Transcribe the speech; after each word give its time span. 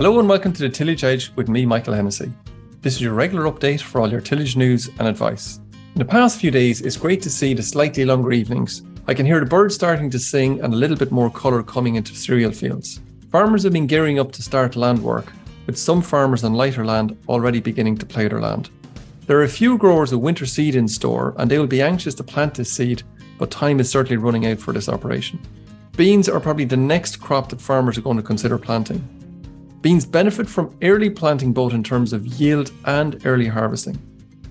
Hello 0.00 0.18
and 0.18 0.30
welcome 0.30 0.50
to 0.54 0.62
the 0.62 0.68
Tillage 0.70 1.04
Edge 1.04 1.30
with 1.36 1.50
me, 1.50 1.66
Michael 1.66 1.92
Hennessy. 1.92 2.32
This 2.80 2.94
is 2.94 3.02
your 3.02 3.12
regular 3.12 3.44
update 3.52 3.82
for 3.82 4.00
all 4.00 4.10
your 4.10 4.22
tillage 4.22 4.56
news 4.56 4.88
and 4.98 5.06
advice. 5.06 5.60
In 5.94 5.98
the 5.98 6.06
past 6.06 6.40
few 6.40 6.50
days, 6.50 6.80
it's 6.80 6.96
great 6.96 7.20
to 7.20 7.28
see 7.28 7.52
the 7.52 7.62
slightly 7.62 8.06
longer 8.06 8.32
evenings. 8.32 8.82
I 9.08 9.12
can 9.12 9.26
hear 9.26 9.40
the 9.40 9.44
birds 9.44 9.74
starting 9.74 10.08
to 10.08 10.18
sing 10.18 10.58
and 10.62 10.72
a 10.72 10.76
little 10.78 10.96
bit 10.96 11.12
more 11.12 11.30
colour 11.30 11.62
coming 11.62 11.96
into 11.96 12.14
cereal 12.14 12.50
fields. 12.50 12.98
Farmers 13.30 13.62
have 13.64 13.74
been 13.74 13.86
gearing 13.86 14.18
up 14.18 14.32
to 14.32 14.42
start 14.42 14.74
land 14.74 15.02
work, 15.02 15.34
with 15.66 15.76
some 15.76 16.00
farmers 16.00 16.44
on 16.44 16.54
lighter 16.54 16.86
land 16.86 17.14
already 17.28 17.60
beginning 17.60 17.98
to 17.98 18.06
plough 18.06 18.30
their 18.30 18.40
land. 18.40 18.70
There 19.26 19.38
are 19.38 19.44
a 19.44 19.48
few 19.50 19.76
growers 19.76 20.12
with 20.12 20.22
winter 20.22 20.46
seed 20.46 20.76
in 20.76 20.88
store, 20.88 21.34
and 21.36 21.50
they 21.50 21.58
will 21.58 21.66
be 21.66 21.82
anxious 21.82 22.14
to 22.14 22.24
plant 22.24 22.54
this 22.54 22.72
seed, 22.72 23.02
but 23.36 23.50
time 23.50 23.80
is 23.80 23.90
certainly 23.90 24.16
running 24.16 24.46
out 24.46 24.60
for 24.60 24.72
this 24.72 24.88
operation. 24.88 25.38
Beans 25.94 26.26
are 26.26 26.40
probably 26.40 26.64
the 26.64 26.74
next 26.74 27.16
crop 27.16 27.50
that 27.50 27.60
farmers 27.60 27.98
are 27.98 28.00
going 28.00 28.16
to 28.16 28.22
consider 28.22 28.56
planting. 28.56 29.06
Beans 29.82 30.04
benefit 30.04 30.46
from 30.46 30.76
early 30.82 31.08
planting 31.08 31.54
both 31.54 31.72
in 31.72 31.82
terms 31.82 32.12
of 32.12 32.26
yield 32.26 32.70
and 32.84 33.24
early 33.24 33.46
harvesting. 33.46 33.98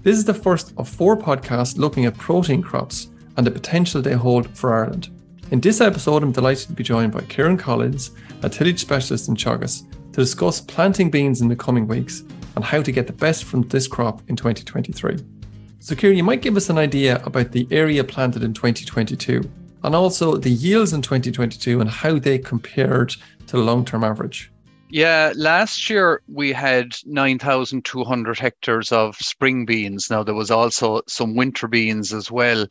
This 0.01 0.17
is 0.17 0.25
the 0.25 0.33
first 0.33 0.73
of 0.77 0.89
four 0.89 1.15
podcasts 1.15 1.77
looking 1.77 2.05
at 2.05 2.17
protein 2.17 2.63
crops 2.63 3.09
and 3.37 3.45
the 3.45 3.51
potential 3.51 4.01
they 4.01 4.13
hold 4.13 4.49
for 4.57 4.73
Ireland. 4.73 5.09
In 5.51 5.59
this 5.59 5.81
episode, 5.81 6.23
I'm 6.23 6.31
delighted 6.31 6.67
to 6.69 6.73
be 6.73 6.83
joined 6.83 7.11
by 7.11 7.21
Ciaran 7.21 7.57
Collins, 7.57 8.09
a 8.41 8.49
tillage 8.49 8.79
specialist 8.79 9.27
in 9.29 9.35
Teagasc, 9.35 9.83
to 10.13 10.21
discuss 10.21 10.61
planting 10.61 11.11
beans 11.11 11.41
in 11.41 11.47
the 11.47 11.55
coming 11.55 11.85
weeks 11.85 12.23
and 12.55 12.65
how 12.65 12.81
to 12.81 12.91
get 12.91 13.05
the 13.05 13.13
best 13.13 13.43
from 13.43 13.61
this 13.67 13.87
crop 13.87 14.23
in 14.29 14.35
2023. 14.35 15.17
So, 15.79 15.93
Ciaran, 15.93 16.17
you 16.17 16.23
might 16.23 16.41
give 16.41 16.57
us 16.57 16.71
an 16.71 16.79
idea 16.79 17.21
about 17.23 17.51
the 17.51 17.67
area 17.69 18.03
planted 18.03 18.41
in 18.41 18.55
2022 18.55 19.47
and 19.83 19.95
also 19.95 20.37
the 20.37 20.49
yields 20.49 20.93
in 20.93 21.03
2022 21.03 21.81
and 21.81 21.89
how 21.89 22.17
they 22.17 22.39
compared 22.39 23.15
to 23.45 23.57
the 23.57 23.63
long 23.63 23.85
term 23.85 24.03
average. 24.03 24.51
Yeah, 24.91 25.33
last 25.35 25.87
year 25.87 26.23
we 26.27 26.51
had 26.51 26.95
9,200 27.05 28.39
hectares 28.39 28.91
of 28.91 29.15
spring 29.17 29.65
beans. 29.65 30.09
Now, 30.09 30.23
there 30.23 30.33
was 30.33 30.49
also 30.49 31.01
some 31.07 31.35
winter 31.35 31.67
beans 31.67 32.11
as 32.11 32.31
well. 32.31 32.65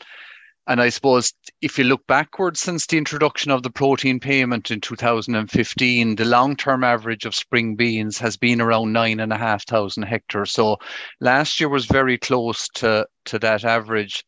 And 0.66 0.82
I 0.82 0.88
suppose 0.88 1.32
if 1.62 1.78
you 1.78 1.84
look 1.84 2.06
backwards 2.08 2.60
since 2.60 2.86
the 2.86 2.98
introduction 2.98 3.52
of 3.52 3.62
the 3.62 3.70
protein 3.70 4.18
payment 4.18 4.70
in 4.70 4.80
2015, 4.80 6.16
the 6.16 6.24
long 6.24 6.56
term 6.56 6.82
average 6.82 7.24
of 7.24 7.36
spring 7.36 7.76
beans 7.76 8.18
has 8.18 8.36
been 8.36 8.60
around 8.60 8.92
nine 8.92 9.20
and 9.20 9.32
a 9.32 9.38
half 9.38 9.64
thousand 9.64 10.02
hectares. 10.02 10.50
So 10.50 10.76
last 11.20 11.60
year 11.60 11.68
was 11.68 11.86
very 11.86 12.18
close 12.18 12.68
to, 12.74 13.06
to 13.26 13.38
that 13.38 13.64
average. 13.64 14.24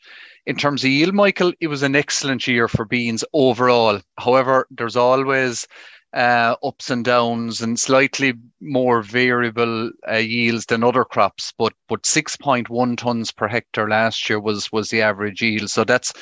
In 0.47 0.57
terms 0.57 0.85
of 0.85 0.91
yield, 0.91 1.15
Michael, 1.15 1.53
it 1.61 1.67
was 1.67 1.83
an 1.83 1.97
excellent 1.97 2.47
year 2.47 2.69
for 2.69 2.85
beans 2.85 3.25
overall. 3.35 4.01
However, 4.17 4.67
there's 4.71 4.97
always 4.97 5.67
uh, 6.13 6.57
ups 6.65 6.91
and 6.91 7.05
downs 7.05 7.61
and 7.61 7.79
slightly 7.79 8.35
more 8.61 9.03
variable 9.03 9.91
uh, 10.11 10.17
yields 10.17 10.67
than 10.67 10.83
other 10.83 11.05
crops. 11.05 11.53
But 11.57 11.73
but 11.89 12.03
6.1 12.03 12.97
tons 12.97 13.31
per 13.31 13.47
hectare 13.47 13.89
last 13.89 14.29
year 14.29 14.41
was 14.41 14.71
was 14.73 14.89
the 14.89 15.03
average 15.03 15.43
yield. 15.43 15.71
So 15.71 15.85
that's 15.85 16.13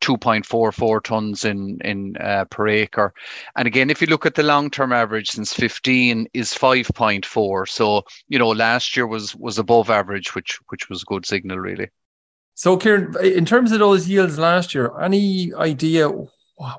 2.44 0.00 1.02
tons 1.02 1.44
in 1.44 1.78
in 1.82 2.16
uh, 2.18 2.44
per 2.50 2.68
acre. 2.68 3.14
And 3.56 3.66
again, 3.66 3.90
if 3.90 4.00
you 4.00 4.06
look 4.06 4.26
at 4.26 4.34
the 4.34 4.42
long 4.42 4.70
term 4.70 4.92
average 4.92 5.30
since 5.30 5.52
15 5.52 6.28
is 6.34 6.52
5.4. 6.52 7.68
So 7.68 8.02
you 8.28 8.38
know 8.38 8.48
last 8.48 8.96
year 8.96 9.06
was 9.06 9.34
was 9.34 9.58
above 9.58 9.90
average, 9.90 10.34
which 10.34 10.58
which 10.68 10.88
was 10.88 11.02
a 11.02 11.06
good 11.06 11.26
signal 11.26 11.58
really. 11.58 11.88
So, 12.58 12.76
Ciaran, 12.76 13.14
in 13.22 13.44
terms 13.44 13.70
of 13.70 13.78
those 13.78 14.08
yields 14.08 14.36
last 14.36 14.74
year, 14.74 14.90
any 15.00 15.54
idea 15.54 16.10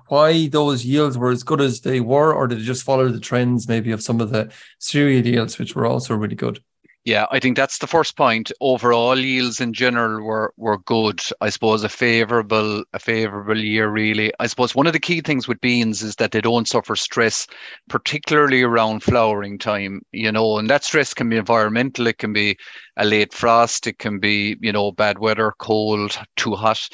why 0.08 0.48
those 0.48 0.86
yields 0.86 1.18
were 1.18 1.32
as 1.32 1.44
good 1.44 1.62
as 1.62 1.82
they 1.82 2.00
were, 2.02 2.34
or 2.34 2.48
did 2.48 2.60
it 2.60 2.64
just 2.64 2.84
follow 2.84 3.10
the 3.10 3.20
trends 3.20 3.68
maybe 3.68 3.92
of 3.92 4.04
some 4.04 4.20
of 4.20 4.30
the 4.30 4.52
cereal 4.80 5.26
yields, 5.26 5.58
which 5.58 5.76
were 5.76 5.86
also 5.86 6.16
really 6.16 6.36
good? 6.36 6.62
Yeah, 7.06 7.28
I 7.32 7.40
think 7.40 7.56
that's 7.56 7.78
the 7.78 7.88
first 7.88 8.18
point. 8.18 8.52
Overall 8.60 9.18
yields 9.18 9.62
in 9.62 9.74
general 9.74 10.24
were 10.24 10.54
were 10.58 10.78
good. 10.80 11.22
I 11.40 11.50
suppose 11.50 11.84
a 11.84 11.90
favorable 11.90 12.84
a 12.94 13.00
favorable 13.00 13.58
year 13.58 13.90
really. 13.90 14.34
I 14.40 14.48
suppose 14.48 14.76
one 14.76 14.86
of 14.86 14.94
the 14.94 15.00
key 15.00 15.22
things 15.22 15.48
with 15.48 15.62
beans 15.62 16.04
is 16.04 16.18
that 16.18 16.32
they 16.32 16.42
don't 16.42 16.68
suffer 16.68 16.96
stress, 16.98 17.48
particularly 17.88 18.64
around 18.64 19.02
flowering 19.02 19.58
time. 19.58 20.02
You 20.12 20.32
know, 20.32 20.58
and 20.58 20.70
that 20.70 20.84
stress 20.84 21.14
can 21.14 21.30
be 21.30 21.38
environmental. 21.38 22.06
It 22.06 22.18
can 22.18 22.34
be 22.34 22.58
a 22.98 23.06
late 23.06 23.34
frost. 23.34 23.88
It 23.88 23.98
can 23.98 24.20
be 24.20 24.58
you 24.62 24.74
know 24.74 24.92
bad 24.92 25.20
weather, 25.20 25.54
cold, 25.58 26.20
too 26.36 26.54
hot. 26.54 26.90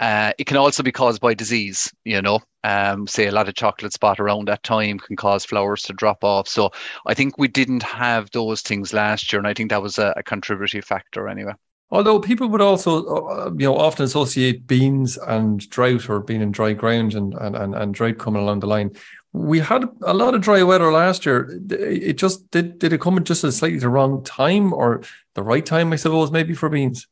Uh, 0.00 0.32
it 0.38 0.46
can 0.46 0.56
also 0.56 0.82
be 0.82 0.90
caused 0.90 1.20
by 1.20 1.34
disease, 1.34 1.92
you 2.04 2.20
know. 2.20 2.40
Um, 2.64 3.06
say 3.06 3.26
a 3.26 3.32
lot 3.32 3.48
of 3.48 3.54
chocolate 3.54 3.92
spot 3.92 4.18
around 4.18 4.48
that 4.48 4.62
time 4.62 4.98
can 4.98 5.16
cause 5.16 5.44
flowers 5.44 5.82
to 5.84 5.92
drop 5.92 6.24
off. 6.24 6.48
So 6.48 6.70
I 7.06 7.14
think 7.14 7.38
we 7.38 7.48
didn't 7.48 7.82
have 7.82 8.30
those 8.32 8.62
things 8.62 8.92
last 8.92 9.32
year, 9.32 9.38
and 9.38 9.46
I 9.46 9.54
think 9.54 9.70
that 9.70 9.82
was 9.82 9.98
a, 9.98 10.14
a 10.16 10.22
contributory 10.22 10.80
factor 10.80 11.28
anyway. 11.28 11.52
Although 11.90 12.20
people 12.20 12.48
would 12.48 12.60
also, 12.60 13.04
uh, 13.04 13.50
you 13.56 13.66
know, 13.66 13.76
often 13.76 14.04
associate 14.04 14.66
beans 14.66 15.18
and 15.18 15.68
drought 15.70 16.08
or 16.08 16.20
being 16.20 16.40
in 16.40 16.52
dry 16.52 16.72
ground 16.72 17.14
and, 17.14 17.34
and, 17.34 17.56
and, 17.56 17.74
and 17.74 17.92
drought 17.92 18.18
coming 18.18 18.42
along 18.42 18.60
the 18.60 18.68
line. 18.68 18.92
We 19.32 19.58
had 19.58 19.84
a 20.02 20.14
lot 20.14 20.34
of 20.34 20.40
dry 20.40 20.62
weather 20.62 20.90
last 20.92 21.26
year. 21.26 21.60
It 21.70 22.14
just 22.14 22.50
did. 22.50 22.78
Did 22.78 22.92
it 22.92 23.00
come 23.00 23.16
at 23.16 23.24
just 23.24 23.44
a 23.44 23.52
slightly 23.52 23.78
the 23.78 23.88
wrong 23.88 24.24
time 24.24 24.72
or 24.72 25.02
the 25.34 25.42
right 25.42 25.64
time? 25.64 25.92
I 25.92 25.96
suppose 25.96 26.30
maybe 26.30 26.54
for 26.54 26.68
beans. 26.68 27.06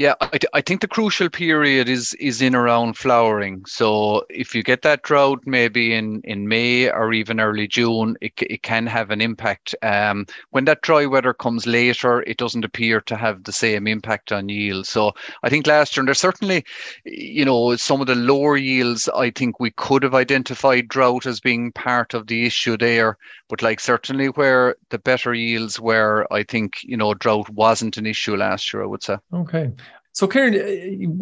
Yeah, 0.00 0.14
I, 0.22 0.38
I 0.54 0.60
think 0.62 0.80
the 0.80 0.88
crucial 0.88 1.28
period 1.28 1.86
is 1.86 2.14
is 2.14 2.40
in 2.40 2.54
around 2.54 2.96
flowering. 2.96 3.66
So 3.66 4.24
if 4.30 4.54
you 4.54 4.62
get 4.62 4.80
that 4.80 5.02
drought 5.02 5.42
maybe 5.44 5.92
in, 5.92 6.22
in 6.24 6.48
May 6.48 6.90
or 6.90 7.12
even 7.12 7.38
early 7.38 7.68
June, 7.68 8.16
it, 8.22 8.32
it 8.38 8.62
can 8.62 8.86
have 8.86 9.10
an 9.10 9.20
impact. 9.20 9.74
Um, 9.82 10.24
when 10.52 10.64
that 10.64 10.80
dry 10.80 11.04
weather 11.04 11.34
comes 11.34 11.66
later, 11.66 12.22
it 12.22 12.38
doesn't 12.38 12.64
appear 12.64 13.02
to 13.02 13.14
have 13.14 13.44
the 13.44 13.52
same 13.52 13.86
impact 13.86 14.32
on 14.32 14.48
yield. 14.48 14.86
So 14.86 15.12
I 15.42 15.50
think 15.50 15.66
last 15.66 15.94
year, 15.94 16.00
and 16.00 16.08
there's 16.08 16.18
certainly, 16.18 16.64
you 17.04 17.44
know, 17.44 17.76
some 17.76 18.00
of 18.00 18.06
the 18.06 18.14
lower 18.14 18.56
yields, 18.56 19.06
I 19.10 19.28
think 19.28 19.60
we 19.60 19.70
could 19.72 20.02
have 20.02 20.14
identified 20.14 20.88
drought 20.88 21.26
as 21.26 21.40
being 21.40 21.72
part 21.72 22.14
of 22.14 22.26
the 22.26 22.46
issue 22.46 22.78
there. 22.78 23.18
But 23.50 23.60
like 23.60 23.80
certainly 23.80 24.28
where 24.28 24.76
the 24.88 24.98
better 24.98 25.34
yields 25.34 25.78
were, 25.78 26.26
I 26.30 26.42
think, 26.44 26.78
you 26.84 26.96
know, 26.96 27.12
drought 27.12 27.50
wasn't 27.50 27.98
an 27.98 28.06
issue 28.06 28.36
last 28.36 28.72
year, 28.72 28.82
I 28.82 28.86
would 28.86 29.02
say. 29.02 29.16
Okay. 29.34 29.72
So, 30.12 30.26
Ciaran, 30.26 30.54
uh, 30.54 30.66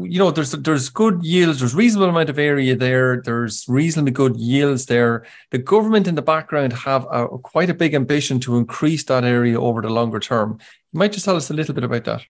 you 0.04 0.19
know, 0.19 0.31
there's 0.31 0.53
there's 0.53 0.88
good 0.88 1.22
yields. 1.22 1.59
There's 1.59 1.75
reasonable 1.75 2.09
amount 2.09 2.31
of 2.31 2.38
area 2.38 2.75
there. 2.75 3.21
There's 3.22 3.66
reasonably 3.69 4.12
good 4.12 4.37
yields 4.37 4.87
there. 4.87 5.26
The 5.50 5.59
government 5.59 6.09
in 6.09 6.15
the 6.15 6.22
background 6.22 6.72
have 6.72 7.06
a, 7.10 7.28
quite 7.28 7.71
a 7.71 7.75
big 7.75 7.94
ambition 7.94 8.41
to 8.41 8.56
increase 8.56 9.04
that 9.04 9.25
area 9.25 9.60
over 9.60 9.82
the 9.82 9.91
longer 9.91 10.21
term. 10.21 10.59
You 10.93 10.98
might 10.98 11.12
just 11.12 11.25
tell 11.27 11.37
us 11.37 11.50
a 11.50 11.54
little 11.54 11.75
bit 11.75 11.84
about 11.84 12.04
that. 12.04 12.22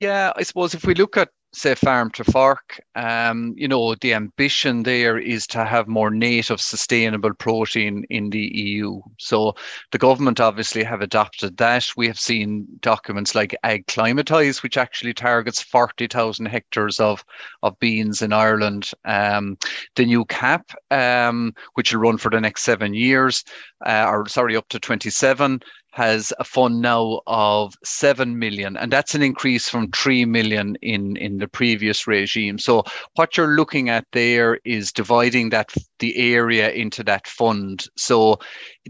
Yeah, 0.00 0.32
I 0.36 0.42
suppose 0.44 0.74
if 0.74 0.84
we 0.84 0.94
look 0.94 1.16
at 1.16 1.30
say 1.54 1.74
farm 1.74 2.10
to 2.12 2.24
fork. 2.24 2.80
Um, 2.94 3.54
you 3.56 3.68
know 3.68 3.94
the 3.96 4.14
ambition 4.14 4.82
there 4.82 5.18
is 5.18 5.46
to 5.48 5.64
have 5.64 5.88
more 5.88 6.10
native 6.10 6.60
sustainable 6.60 7.34
protein 7.34 8.04
in 8.10 8.30
the 8.30 8.50
eu 8.54 9.00
so 9.18 9.54
the 9.92 9.98
government 9.98 10.40
obviously 10.40 10.82
have 10.82 11.00
adopted 11.00 11.56
that. 11.56 11.86
We 11.96 12.06
have 12.06 12.18
seen 12.18 12.66
documents 12.80 13.34
like 13.34 13.56
Ag 13.64 13.86
Climatise 13.86 14.62
which 14.62 14.76
actually 14.76 15.14
targets 15.14 15.62
40,000 15.62 16.46
hectares 16.46 17.00
of 17.00 17.24
of 17.62 17.78
beans 17.78 18.22
in 18.22 18.32
ireland. 18.32 18.90
Um, 19.04 19.56
the 19.96 20.06
new 20.06 20.24
cap 20.26 20.70
um, 20.90 21.54
which 21.74 21.92
will 21.92 22.00
run 22.00 22.18
for 22.18 22.30
the 22.30 22.40
next 22.40 22.62
seven 22.62 22.94
years 22.94 23.44
uh, 23.86 24.06
or 24.08 24.26
sorry 24.28 24.56
up 24.56 24.68
to 24.68 24.80
27 24.80 25.60
has 25.94 26.32
a 26.40 26.44
fund 26.44 26.82
now 26.82 27.20
of 27.28 27.74
7 27.84 28.36
million 28.36 28.76
and 28.76 28.92
that's 28.92 29.14
an 29.14 29.22
increase 29.22 29.68
from 29.68 29.90
3 29.92 30.24
million 30.24 30.76
in 30.82 31.16
in 31.16 31.38
the 31.38 31.46
previous 31.46 32.06
regime. 32.08 32.58
So 32.58 32.82
what 33.14 33.36
you're 33.36 33.54
looking 33.54 33.88
at 33.88 34.04
there 34.12 34.58
is 34.64 34.90
dividing 34.90 35.50
that 35.50 35.72
the 36.00 36.34
area 36.34 36.70
into 36.70 37.04
that 37.04 37.28
fund. 37.28 37.86
So 37.96 38.40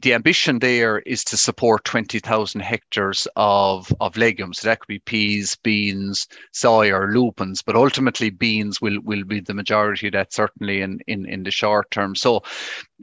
the 0.03 0.13
ambition 0.15 0.59
there 0.59 0.99
is 1.01 1.23
to 1.25 1.37
support 1.37 1.85
20,000 1.85 2.61
hectares 2.61 3.29
of 3.37 3.93
of 4.01 4.17
legumes 4.17 4.59
so 4.59 4.69
that 4.69 4.81
could 4.81 4.89
be 4.89 4.99
peas 5.01 5.57
beans 5.63 6.27
soy 6.53 6.91
or 6.91 7.13
lupins 7.13 7.63
but 7.63 7.77
ultimately 7.77 8.31
beans 8.31 8.81
will 8.81 9.01
will 9.03 9.25
be 9.25 9.41
the 9.41 9.55
majority 9.55 10.09
of 10.09 10.13
that 10.13 10.33
certainly 10.33 10.81
in 10.81 10.99
in 11.07 11.27
in 11.27 11.45
the 11.45 11.51
short 11.51 11.91
term 11.91 12.15
so 12.15 12.43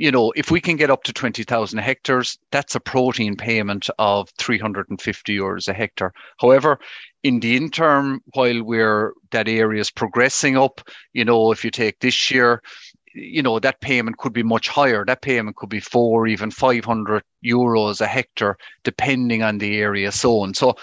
you 0.02 0.10
know, 0.10 0.34
if 0.36 0.50
we 0.50 0.60
can 0.60 0.78
get 0.78 0.90
up 0.90 1.04
to 1.04 1.14
20,000 1.14 1.78
hectares, 1.78 2.40
that's 2.52 2.74
a 2.74 2.80
protein 2.80 3.36
payment 3.36 3.88
of 4.00 4.30
350 4.40 5.38
euros 5.38 5.68
a 5.68 5.74
hectare. 5.74 6.12
However, 6.40 6.80
in 7.22 7.40
the 7.40 7.56
interim, 7.56 8.22
while 8.34 8.64
we're 8.64 9.14
that 9.30 9.48
area 9.48 9.80
is 9.80 9.92
progressing 9.92 10.58
up, 10.58 10.82
you 11.14 11.24
know, 11.24 11.52
if 11.52 11.64
you 11.64 11.70
take 11.70 12.00
this 12.00 12.32
year, 12.32 12.64
you 13.14 13.42
know, 13.42 13.60
that 13.60 13.82
payment 13.82 14.18
could 14.18 14.34
be 14.34 14.44
much 14.44 14.68
higher. 14.70 15.06
That 15.06 15.22
payment 15.22 15.56
could 15.56 15.70
be 15.70 15.80
four, 15.80 16.28
even 16.28 16.52
500 16.52 17.24
euros 17.46 18.02
a 18.02 18.08
hectare, 18.08 18.58
depending 18.84 19.44
on 19.44 19.58
the 19.58 19.78
area 19.80 20.12
sown. 20.12 20.54
So 20.54 20.76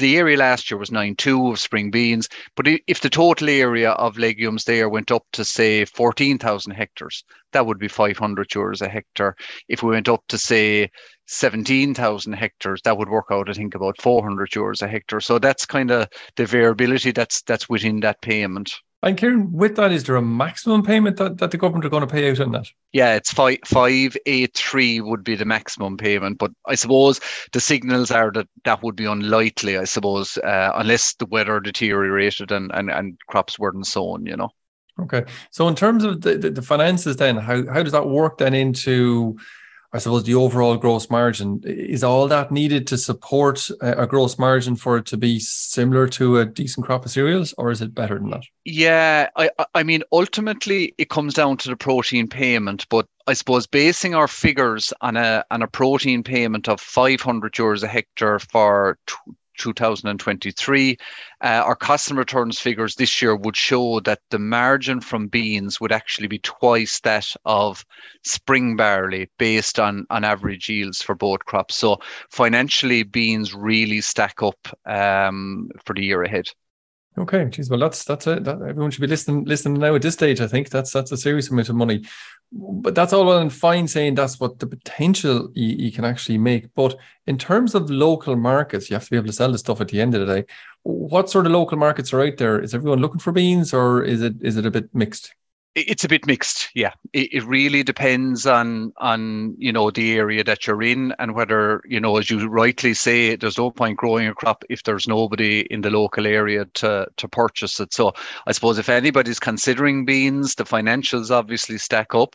the 0.00 0.16
area 0.16 0.38
last 0.38 0.70
year 0.70 0.78
was 0.78 0.90
9.2 0.90 1.52
of 1.52 1.60
spring 1.60 1.90
beans, 1.90 2.26
but 2.56 2.66
if 2.86 3.00
the 3.00 3.10
total 3.10 3.50
area 3.50 3.90
of 3.90 4.16
legumes 4.16 4.64
there 4.64 4.88
went 4.88 5.10
up 5.10 5.24
to 5.32 5.44
say 5.44 5.84
14,000 5.84 6.72
hectares, 6.72 7.22
that 7.52 7.66
would 7.66 7.78
be 7.78 7.86
500 7.86 8.48
euros 8.48 8.80
a 8.80 8.88
hectare. 8.88 9.36
If 9.68 9.82
we 9.82 9.90
went 9.90 10.08
up 10.08 10.24
to 10.28 10.38
say 10.38 10.90
17,000 11.26 12.32
hectares, 12.32 12.80
that 12.84 12.96
would 12.96 13.10
work 13.10 13.26
out, 13.30 13.50
I 13.50 13.52
think, 13.52 13.74
about 13.74 14.00
400 14.00 14.50
euros 14.50 14.80
a 14.80 14.88
hectare. 14.88 15.20
So 15.20 15.38
that's 15.38 15.66
kind 15.66 15.90
of 15.90 16.08
the 16.36 16.46
variability 16.46 17.12
that's 17.12 17.42
that's 17.42 17.68
within 17.68 18.00
that 18.00 18.22
payment. 18.22 18.72
And 19.02 19.18
Ciaran, 19.18 19.50
with 19.50 19.76
that, 19.76 19.92
is 19.92 20.04
there 20.04 20.16
a 20.16 20.22
maximum 20.22 20.82
payment 20.82 21.16
that, 21.16 21.38
that 21.38 21.50
the 21.50 21.56
government 21.56 21.86
are 21.86 21.88
going 21.88 22.06
to 22.06 22.12
pay 22.12 22.30
out 22.30 22.38
on 22.38 22.52
that? 22.52 22.66
Yeah, 22.92 23.14
it's 23.14 23.32
five 23.32 23.58
five 23.64 24.14
eight 24.26 24.54
three 24.54 25.00
would 25.00 25.24
be 25.24 25.36
the 25.36 25.46
maximum 25.46 25.96
payment, 25.96 26.36
but 26.36 26.50
I 26.66 26.74
suppose 26.74 27.18
the 27.52 27.60
signals 27.60 28.10
are 28.10 28.30
that 28.32 28.46
that 28.64 28.82
would 28.82 28.96
be 28.96 29.06
unlikely. 29.06 29.78
I 29.78 29.84
suppose 29.84 30.36
uh, 30.38 30.72
unless 30.74 31.14
the 31.14 31.24
weather 31.26 31.60
deteriorated 31.60 32.52
and, 32.52 32.70
and 32.74 32.90
and 32.90 33.18
crops 33.26 33.58
weren't 33.58 33.86
sown, 33.86 34.26
you 34.26 34.36
know. 34.36 34.50
Okay, 35.00 35.24
so 35.50 35.66
in 35.66 35.74
terms 35.74 36.04
of 36.04 36.20
the, 36.20 36.36
the, 36.36 36.50
the 36.50 36.62
finances, 36.62 37.16
then 37.16 37.36
how 37.36 37.66
how 37.72 37.82
does 37.82 37.92
that 37.92 38.08
work 38.08 38.36
then 38.36 38.52
into 38.52 39.38
I 39.92 39.98
suppose 39.98 40.22
the 40.22 40.36
overall 40.36 40.76
gross 40.76 41.10
margin 41.10 41.62
is 41.64 42.04
all 42.04 42.28
that 42.28 42.52
needed 42.52 42.86
to 42.88 42.98
support 42.98 43.68
a 43.80 44.06
gross 44.06 44.38
margin 44.38 44.76
for 44.76 44.98
it 44.98 45.06
to 45.06 45.16
be 45.16 45.40
similar 45.40 46.06
to 46.08 46.38
a 46.38 46.46
decent 46.46 46.86
crop 46.86 47.04
of 47.04 47.10
cereals, 47.10 47.54
or 47.58 47.72
is 47.72 47.82
it 47.82 47.92
better 47.92 48.18
than 48.18 48.30
that? 48.30 48.44
Yeah, 48.64 49.28
I, 49.34 49.50
I 49.74 49.82
mean, 49.82 50.04
ultimately 50.12 50.94
it 50.96 51.10
comes 51.10 51.34
down 51.34 51.56
to 51.58 51.68
the 51.68 51.76
protein 51.76 52.28
payment, 52.28 52.86
but 52.88 53.06
I 53.26 53.32
suppose 53.32 53.66
basing 53.66 54.14
our 54.14 54.28
figures 54.28 54.92
on 55.00 55.16
a 55.16 55.44
on 55.50 55.62
a 55.62 55.68
protein 55.68 56.22
payment 56.22 56.68
of 56.68 56.80
500 56.80 57.52
euros 57.54 57.82
a 57.82 57.88
hectare 57.88 58.38
for 58.38 58.96
2023. 59.60 60.96
Uh, 61.42 61.46
our 61.46 61.76
costs 61.76 62.08
and 62.08 62.18
returns 62.18 62.58
figures 62.58 62.94
this 62.94 63.20
year 63.22 63.36
would 63.36 63.56
show 63.56 64.00
that 64.00 64.20
the 64.30 64.38
margin 64.38 65.00
from 65.00 65.28
beans 65.28 65.80
would 65.80 65.92
actually 65.92 66.28
be 66.28 66.38
twice 66.38 66.98
that 67.00 67.26
of 67.44 67.84
spring 68.24 68.76
barley 68.76 69.30
based 69.38 69.78
on, 69.78 70.06
on 70.10 70.24
average 70.24 70.68
yields 70.68 71.02
for 71.02 71.14
both 71.14 71.44
crops. 71.44 71.76
So 71.76 71.98
financially, 72.30 73.02
beans 73.02 73.54
really 73.54 74.00
stack 74.00 74.42
up 74.42 74.58
um, 74.86 75.70
for 75.84 75.94
the 75.94 76.04
year 76.04 76.22
ahead. 76.22 76.48
Okay, 77.18 77.44
geez, 77.46 77.68
well 77.68 77.80
that's 77.80 78.04
that's 78.04 78.26
it. 78.28 78.44
That, 78.44 78.62
everyone 78.62 78.90
should 78.90 79.00
be 79.00 79.08
listening 79.08 79.44
listening 79.44 79.80
now 79.80 79.94
at 79.94 80.02
this 80.02 80.14
stage. 80.14 80.40
I 80.40 80.46
think 80.46 80.70
that's 80.70 80.92
that's 80.92 81.10
a 81.10 81.16
serious 81.16 81.50
amount 81.50 81.68
of 81.68 81.74
money, 81.74 82.04
but 82.52 82.94
that's 82.94 83.12
all 83.12 83.26
well 83.26 83.38
and 83.38 83.52
fine 83.52 83.88
saying 83.88 84.14
that's 84.14 84.38
what 84.38 84.60
the 84.60 84.66
potential 84.66 85.50
you, 85.54 85.86
you, 85.86 85.92
can 85.92 86.04
actually 86.04 86.38
make. 86.38 86.72
But 86.74 86.96
in 87.26 87.36
terms 87.36 87.74
of 87.74 87.90
local 87.90 88.36
markets, 88.36 88.88
you 88.88 88.94
have 88.94 89.04
to 89.04 89.10
be 89.10 89.16
able 89.16 89.26
to 89.26 89.32
sell 89.32 89.50
the 89.50 89.58
stuff 89.58 89.80
at 89.80 89.88
the 89.88 90.00
end 90.00 90.14
of 90.14 90.24
the 90.24 90.34
day. 90.34 90.46
What 90.84 91.28
sort 91.28 91.46
of 91.46 91.52
local 91.52 91.78
markets 91.78 92.12
are 92.12 92.22
out 92.22 92.36
there? 92.36 92.60
Is 92.60 92.74
everyone 92.74 93.00
looking 93.00 93.20
for 93.20 93.32
beans, 93.32 93.74
or 93.74 94.04
is 94.04 94.22
it 94.22 94.34
is 94.40 94.56
it 94.56 94.64
a 94.64 94.70
bit 94.70 94.94
mixed? 94.94 95.34
It's 95.76 96.02
a 96.02 96.08
bit 96.08 96.26
mixed, 96.26 96.68
yeah. 96.74 96.94
It, 97.12 97.32
it 97.32 97.44
really 97.44 97.84
depends 97.84 98.44
on 98.44 98.92
on 98.96 99.54
you 99.56 99.72
know 99.72 99.92
the 99.92 100.16
area 100.16 100.42
that 100.42 100.66
you're 100.66 100.82
in 100.82 101.14
and 101.20 101.34
whether 101.36 101.80
you 101.86 102.00
know, 102.00 102.16
as 102.16 102.28
you 102.28 102.48
rightly 102.48 102.92
say, 102.92 103.36
there's 103.36 103.56
no 103.56 103.70
point 103.70 103.96
growing 103.96 104.26
a 104.26 104.34
crop 104.34 104.64
if 104.68 104.82
there's 104.82 105.06
nobody 105.06 105.60
in 105.70 105.82
the 105.82 105.90
local 105.90 106.26
area 106.26 106.64
to 106.74 107.06
to 107.16 107.28
purchase 107.28 107.78
it. 107.78 107.94
So 107.94 108.12
I 108.48 108.52
suppose 108.52 108.78
if 108.78 108.88
anybody's 108.88 109.38
considering 109.38 110.04
beans, 110.04 110.56
the 110.56 110.64
financials 110.64 111.30
obviously 111.30 111.78
stack 111.78 112.16
up, 112.16 112.34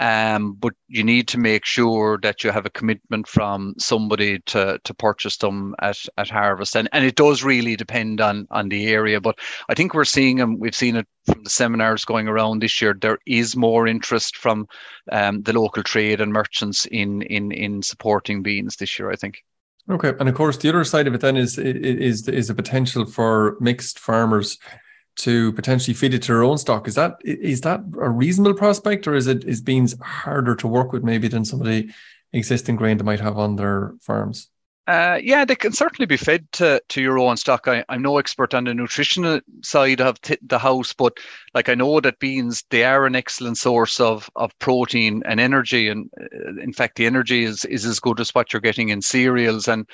um, 0.00 0.54
but 0.54 0.72
you 0.88 1.04
need 1.04 1.28
to 1.28 1.38
make 1.38 1.66
sure 1.66 2.18
that 2.22 2.42
you 2.42 2.50
have 2.50 2.64
a 2.64 2.70
commitment 2.70 3.28
from 3.28 3.74
somebody 3.78 4.40
to 4.46 4.80
to 4.82 4.94
purchase 4.94 5.36
them 5.36 5.74
at, 5.80 5.98
at 6.16 6.30
harvest. 6.30 6.74
And 6.74 6.88
and 6.92 7.04
it 7.04 7.16
does 7.16 7.44
really 7.44 7.76
depend 7.76 8.20
on 8.20 8.48
on 8.50 8.70
the 8.70 8.88
area. 8.88 9.20
But 9.20 9.38
I 9.68 9.74
think 9.74 9.92
we're 9.92 10.06
seeing 10.06 10.38
them, 10.38 10.58
we've 10.58 10.74
seen 10.74 10.96
it 10.96 11.06
from 11.26 11.44
the 11.44 11.50
seminars 11.50 12.06
going 12.06 12.28
around 12.28 12.62
this 12.62 12.80
year. 12.80 12.96
There 12.98 13.18
is 13.26 13.54
more 13.56 13.86
interest 13.86 14.38
from 14.38 14.66
um, 15.12 15.42
the 15.42 15.52
local 15.52 15.82
trade 15.82 16.22
and 16.22 16.32
merchants 16.32 16.86
in 16.86 17.20
in 17.22 17.52
in 17.52 17.82
supporting 17.82 18.42
beans 18.42 18.76
this 18.76 18.98
year, 18.98 19.10
I 19.10 19.16
think. 19.16 19.44
Okay, 19.90 20.14
and 20.18 20.28
of 20.28 20.34
course, 20.34 20.56
the 20.56 20.70
other 20.70 20.84
side 20.84 21.08
of 21.08 21.14
it 21.14 21.20
then 21.20 21.36
is 21.36 21.58
is 21.58 22.26
is 22.26 22.48
a 22.48 22.54
potential 22.54 23.04
for 23.04 23.58
mixed 23.60 23.98
farmers 23.98 24.56
to 25.22 25.52
potentially 25.52 25.94
feed 25.94 26.14
it 26.14 26.22
to 26.22 26.32
their 26.32 26.42
own 26.42 26.58
stock. 26.58 26.88
Is 26.88 26.94
that 26.94 27.16
is 27.24 27.60
that 27.62 27.80
a 28.00 28.08
reasonable 28.08 28.54
prospect, 28.54 29.06
or 29.06 29.14
is 29.14 29.26
it 29.26 29.44
is 29.44 29.60
beans 29.60 29.94
harder 30.00 30.54
to 30.56 30.66
work 30.66 30.92
with 30.92 31.04
maybe 31.04 31.28
than 31.28 31.44
some 31.44 31.60
of 31.60 31.66
the 31.66 31.90
existing 32.32 32.76
grain 32.76 32.98
they 32.98 33.04
might 33.04 33.20
have 33.20 33.38
on 33.38 33.56
their 33.56 33.94
farms? 34.00 34.48
Uh, 34.90 35.20
yeah, 35.22 35.44
they 35.44 35.54
can 35.54 35.72
certainly 35.72 36.04
be 36.04 36.16
fed 36.16 36.50
to, 36.50 36.82
to 36.88 37.00
your 37.00 37.16
own 37.16 37.36
stock. 37.36 37.68
I, 37.68 37.84
am 37.88 38.02
no 38.02 38.18
expert 38.18 38.54
on 38.54 38.64
the 38.64 38.74
nutritional 38.74 39.40
side 39.62 40.00
of 40.00 40.16
the 40.42 40.58
house, 40.58 40.92
but 40.92 41.16
like 41.54 41.68
I 41.68 41.76
know 41.76 42.00
that 42.00 42.18
beans 42.18 42.64
they 42.70 42.82
are 42.82 43.06
an 43.06 43.14
excellent 43.14 43.56
source 43.56 44.00
of 44.00 44.28
of 44.34 44.56
protein 44.58 45.22
and 45.26 45.38
energy, 45.38 45.86
and 45.86 46.10
uh, 46.20 46.60
in 46.60 46.72
fact, 46.72 46.96
the 46.96 47.06
energy 47.06 47.44
is 47.44 47.64
is 47.66 47.84
as 47.84 48.00
good 48.00 48.18
as 48.18 48.34
what 48.34 48.52
you're 48.52 48.60
getting 48.60 48.88
in 48.88 49.00
cereals. 49.00 49.68
And 49.68 49.86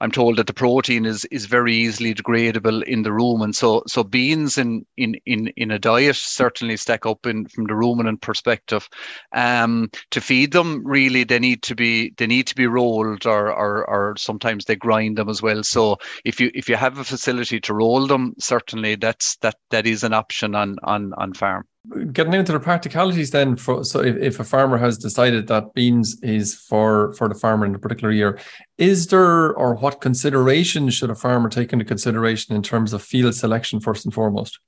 I'm 0.00 0.12
told 0.12 0.36
that 0.36 0.46
the 0.46 0.52
protein 0.52 1.04
is 1.04 1.24
is 1.26 1.46
very 1.46 1.74
easily 1.74 2.14
degradable 2.14 2.84
in 2.84 3.02
the 3.02 3.10
rumen. 3.10 3.54
So 3.54 3.82
so 3.88 4.04
beans 4.04 4.56
in 4.56 4.86
in 4.96 5.16
in 5.26 5.48
in 5.56 5.72
a 5.72 5.80
diet 5.80 6.16
certainly 6.16 6.76
stack 6.76 7.06
up 7.06 7.26
in 7.26 7.46
from 7.46 7.64
the 7.64 7.74
ruminant 7.74 8.20
perspective. 8.20 8.88
Um, 9.32 9.90
to 10.10 10.20
feed 10.20 10.52
them, 10.52 10.86
really, 10.86 11.24
they 11.24 11.40
need 11.40 11.62
to 11.62 11.74
be 11.74 12.10
they 12.18 12.28
need 12.28 12.46
to 12.48 12.54
be 12.54 12.68
rolled 12.68 13.26
or 13.26 13.52
or 13.52 13.88
or 13.88 14.14
some 14.16 14.38
sometimes 14.44 14.64
they 14.66 14.76
grind 14.76 15.16
them 15.16 15.28
as 15.28 15.42
well. 15.42 15.62
So 15.62 15.96
if 16.24 16.40
you 16.40 16.50
if 16.54 16.68
you 16.68 16.76
have 16.76 16.98
a 16.98 17.04
facility 17.04 17.60
to 17.60 17.74
roll 17.74 18.06
them, 18.06 18.34
certainly 18.38 18.96
that's 18.96 19.36
that 19.38 19.56
that 19.70 19.86
is 19.86 20.04
an 20.04 20.12
option 20.12 20.54
on 20.54 20.76
on 20.82 21.12
on 21.14 21.32
farm. 21.34 21.66
Getting 22.12 22.32
into 22.32 22.52
the 22.52 22.60
practicalities 22.60 23.30
then, 23.30 23.56
for, 23.56 23.84
so 23.84 24.00
if, 24.00 24.16
if 24.16 24.40
a 24.40 24.44
farmer 24.44 24.78
has 24.78 24.96
decided 24.96 25.48
that 25.48 25.74
beans 25.74 26.18
is 26.22 26.54
for 26.54 27.12
for 27.14 27.28
the 27.28 27.34
farmer 27.34 27.66
in 27.66 27.74
a 27.74 27.78
particular 27.78 28.12
year, 28.12 28.38
is 28.78 29.06
there 29.08 29.54
or 29.54 29.74
what 29.76 30.00
considerations 30.00 30.94
should 30.94 31.10
a 31.10 31.14
farmer 31.14 31.48
take 31.48 31.72
into 31.72 31.84
consideration 31.84 32.54
in 32.56 32.62
terms 32.62 32.92
of 32.92 33.02
field 33.02 33.34
selection 33.34 33.80
first 33.80 34.04
and 34.04 34.14
foremost? 34.14 34.60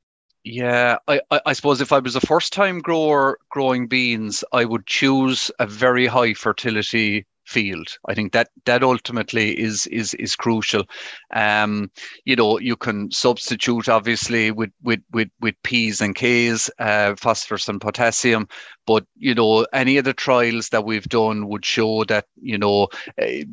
Yeah, 0.45 0.99
I, 1.09 1.21
I, 1.45 1.55
suppose 1.55 1.81
if 1.81 1.93
I 1.93 1.99
was 1.99 2.15
a 2.15 2.21
first 2.21 2.53
time 2.53 2.79
grower 2.79 3.37
growing 3.51 3.89
beans, 3.89 4.45
I 4.53 4.65
would 4.65 4.87
choose 4.87 5.51
a 5.59 5.67
very 5.67 6.07
high 6.07 6.35
fertility 6.35 7.27
field. 7.47 7.89
I 8.09 8.15
think 8.15 8.33
that 8.33 8.51
that 8.65 8.83
ultimately 8.83 9.59
is 9.59 9.87
is 9.87 10.15
is 10.15 10.37
crucial. 10.37 10.85
Um, 11.33 11.91
you 12.25 12.37
know, 12.37 12.59
you 12.59 12.77
can 12.77 13.11
substitute 13.11 13.89
obviously 13.89 14.51
with 14.51 14.71
with 14.83 15.01
with 15.13 15.29
with 15.41 15.55
P's 15.63 16.01
and 16.01 16.15
K's, 16.15 16.71
uh, 16.79 17.15
phosphorus 17.17 17.69
and 17.69 17.81
potassium, 17.81 18.49
but 18.87 19.07
you 19.17 19.35
know, 19.35 19.67
any 19.73 19.97
of 19.97 20.05
the 20.05 20.15
trials 20.15 20.69
that 20.71 20.85
we've 20.85 21.09
done 21.09 21.49
would 21.49 21.65
show 21.65 22.05
that 22.05 22.27
you 22.41 22.59
know. 22.59 22.89
Uh, 23.21 23.45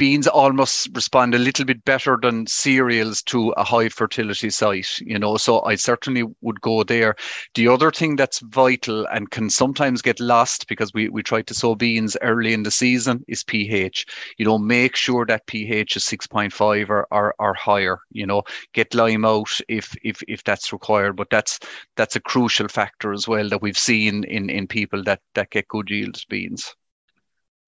beans 0.00 0.26
almost 0.26 0.88
respond 0.94 1.34
a 1.34 1.38
little 1.38 1.66
bit 1.66 1.84
better 1.84 2.18
than 2.22 2.46
cereals 2.46 3.20
to 3.20 3.50
a 3.58 3.62
high 3.62 3.90
fertility 3.90 4.48
site, 4.48 4.98
you 5.00 5.18
know. 5.18 5.36
So 5.36 5.62
I 5.64 5.74
certainly 5.74 6.24
would 6.40 6.58
go 6.62 6.82
there. 6.82 7.16
The 7.54 7.68
other 7.68 7.90
thing 7.90 8.16
that's 8.16 8.38
vital 8.38 9.04
and 9.08 9.30
can 9.30 9.50
sometimes 9.50 10.00
get 10.00 10.18
lost 10.18 10.66
because 10.68 10.94
we, 10.94 11.10
we 11.10 11.22
try 11.22 11.42
to 11.42 11.52
sow 11.52 11.74
beans 11.74 12.16
early 12.22 12.54
in 12.54 12.62
the 12.62 12.70
season 12.70 13.22
is 13.28 13.44
pH. 13.44 14.06
You 14.38 14.46
know, 14.46 14.56
make 14.56 14.96
sure 14.96 15.26
that 15.26 15.46
pH 15.46 15.98
is 15.98 16.04
6.5 16.04 16.88
or, 16.88 17.06
or, 17.10 17.34
or 17.38 17.52
higher, 17.52 17.98
you 18.10 18.26
know, 18.26 18.42
get 18.72 18.94
lime 18.94 19.26
out 19.26 19.50
if 19.68 19.94
if 20.02 20.22
if 20.26 20.42
that's 20.44 20.72
required. 20.72 21.14
But 21.14 21.28
that's 21.28 21.58
that's 21.96 22.16
a 22.16 22.20
crucial 22.20 22.68
factor 22.68 23.12
as 23.12 23.28
well 23.28 23.50
that 23.50 23.60
we've 23.60 23.76
seen 23.76 24.24
in, 24.24 24.48
in 24.48 24.66
people 24.66 25.02
that, 25.04 25.20
that 25.34 25.50
get 25.50 25.68
good 25.68 25.90
yields 25.90 26.24
beans. 26.24 26.74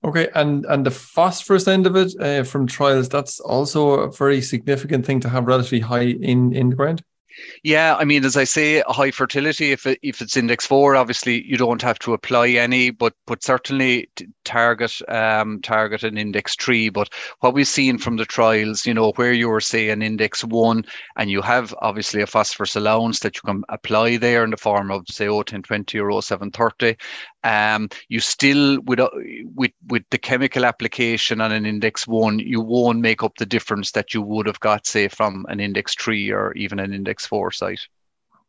Okay, 0.05 0.29
and 0.35 0.65
and 0.67 0.85
the 0.85 0.91
phosphorus 0.91 1.69
end 1.69 1.87
of 1.87 1.95
it 1.95 2.13
uh, 2.21 2.43
from 2.43 2.67
trials, 2.67 3.09
that's 3.09 3.39
also 3.39 3.91
a 3.91 4.11
very 4.11 4.41
significant 4.41 5.07
thing 5.07 5.21
to 5.21 5.29
have 5.29 5.47
relatively 5.47 5.81
high 5.81 6.07
in 6.07 6.53
in 6.53 6.71
the 6.71 6.77
ground. 6.77 7.05
Yeah, 7.63 7.97
I 7.97 8.05
mean, 8.05 8.25
as 8.25 8.37
I 8.37 8.45
say, 8.45 8.83
high 8.89 9.11
fertility. 9.11 9.73
If 9.73 9.87
it, 9.87 9.99
if 10.03 10.21
it's 10.21 10.37
index 10.37 10.67
four, 10.67 10.97
obviously 10.97 11.45
you 11.47 11.57
don't 11.57 11.81
have 11.83 11.99
to 12.01 12.13
apply 12.13 12.49
any, 12.49 12.91
but 12.91 13.15
but 13.27 13.43
certainly 13.43 14.11
target 14.45 14.93
um, 15.09 15.61
target 15.63 16.03
an 16.03 16.19
index 16.19 16.55
three. 16.57 16.89
But 16.89 17.13
what 17.41 17.55
we've 17.55 17.69
seen 17.69 17.99
from 17.99 18.17
the 18.17 18.25
trials, 18.25 18.87
you 18.87 18.95
know, 18.95 19.13
where 19.17 19.33
you 19.33 19.51
are 19.51 19.61
say 19.61 19.91
an 19.91 20.03
index 20.03 20.45
one, 20.45 20.85
and 21.17 21.31
you 21.31 21.43
have 21.43 21.75
obviously 21.81 22.23
a 22.23 22.27
phosphorus 22.27 22.77
allowance 22.77 23.21
that 23.21 23.37
you 23.37 23.43
can 23.45 23.63
apply 23.69 24.17
there 24.17 24.45
in 24.45 24.51
the 24.51 24.57
form 24.57 24.91
of 24.91 25.05
say 25.09 25.29
01020 25.29 25.99
or 25.99 26.23
0730, 26.23 26.97
um, 27.45 27.89
you 28.09 28.21
still 28.21 28.81
with 28.83 29.01
uh, 29.01 29.11
with 29.55 29.73
with 29.89 30.05
the 30.11 30.19
chemical 30.19 30.65
application 30.65 31.41
on 31.41 31.53
an 31.53 31.67
index 31.67 32.07
one, 32.07 32.39
you 32.39 32.61
won't 32.61 33.01
make 33.01 33.23
up 33.23 33.37
the 33.37 33.47
difference 33.47 33.93
that 33.93 34.15
you 34.15 34.23
would 34.23 34.47
have 34.47 34.61
got, 34.61 34.87
say, 34.87 35.09
from 35.09 35.47
an 35.49 35.61
index 35.61 35.95
three 35.95 36.31
or 36.31 36.53
even 36.55 36.79
an 36.79 36.93
index 36.93 37.27
four 37.27 37.51
site. 37.51 37.81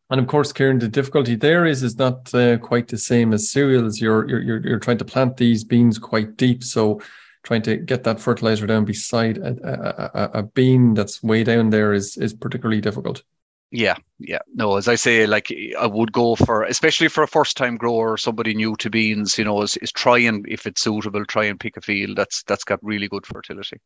And 0.10 0.20
of 0.20 0.28
course, 0.28 0.54
Ciaran, 0.54 0.80
the 0.80 0.88
difficulty 0.88 1.36
there 1.36 1.66
is 1.66 1.82
is 1.82 1.98
not 1.98 2.34
uh, 2.34 2.58
quite 2.58 2.88
the 2.88 2.98
same 2.98 3.34
as 3.34 3.50
cereals. 3.50 4.00
You're, 4.00 4.28
you're 4.30 4.66
you're 4.66 4.80
trying 4.80 4.98
to 5.00 5.06
plant 5.06 5.38
these 5.38 5.64
beans 5.64 5.98
quite 5.98 6.38
deep, 6.38 6.64
so 6.64 7.02
trying 7.44 7.62
to 7.64 7.78
get 7.78 8.04
that 8.04 8.20
fertilizer 8.20 8.66
down 8.66 8.86
beside 8.86 9.38
a, 9.38 9.56
a, 9.64 10.22
a, 10.22 10.40
a 10.40 10.44
bean 10.44 10.94
that's 10.94 11.24
way 11.24 11.44
down 11.44 11.70
there 11.70 11.94
is 11.94 12.18
is 12.18 12.34
particularly 12.34 12.82
difficult. 12.82 13.24
Yeah, 13.72 13.96
yeah. 14.20 14.38
No, 14.54 14.78
as 14.78 14.88
I 14.88 14.94
say, 14.94 15.26
like 15.26 15.52
I 15.80 15.88
would 15.88 16.12
go 16.12 16.36
for, 16.36 16.62
especially 16.62 17.08
for 17.08 17.24
a 17.24 17.28
first 17.28 17.58
time 17.58 17.76
grower, 17.76 18.18
somebody 18.18 18.54
new 18.54 18.76
to 18.76 18.90
beans, 18.92 19.36
you 19.40 19.46
know, 19.46 19.64
is, 19.64 19.78
is 19.78 19.92
try 19.92 20.20
and 20.20 20.46
if 20.48 20.68
it's 20.68 20.82
suitable, 20.82 21.26
try 21.26 21.46
and 21.46 21.60
pick 21.60 21.76
a 21.76 21.82
field 21.82 22.16
that's 22.16 22.44
that's 22.44 22.64
got 22.64 22.84
really 22.84 23.08
good 23.08 23.26
fertility. 23.26 23.78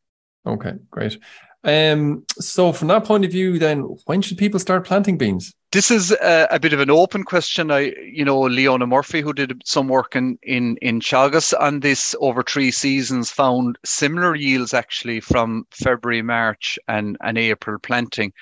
Okay, 0.44 0.74
great. 0.90 1.18
Um, 1.64 2.26
so 2.38 2.72
from 2.72 2.88
that 2.88 3.04
point 3.04 3.24
of 3.24 3.32
view, 3.32 3.58
then 3.58 3.80
when 4.04 4.20
should 4.20 4.36
people 4.36 4.60
start 4.60 4.84
planting 4.84 5.16
beans? 5.16 5.54
This 5.70 5.90
is 5.90 6.12
a, 6.12 6.48
a, 6.50 6.58
bit 6.58 6.72
of 6.72 6.80
an 6.80 6.90
open 6.90 7.24
question. 7.24 7.70
I, 7.70 7.92
you 8.10 8.24
know, 8.24 8.40
Leona 8.40 8.86
Murphy, 8.86 9.20
who 9.20 9.34
did 9.34 9.60
some 9.66 9.86
work 9.86 10.16
in 10.16 10.38
in 10.42 10.78
in 10.80 11.00
Teagasc 11.00 11.52
on 11.60 11.80
this 11.80 12.14
over 12.20 12.42
three 12.42 12.70
seasons, 12.70 13.30
found 13.30 13.78
similar 13.84 14.34
yields 14.34 14.72
actually 14.72 15.20
from 15.20 15.66
February, 15.70 16.22
March, 16.22 16.78
and 16.88 17.18
and 17.20 17.36
April 17.36 17.78
planting. 17.78 18.32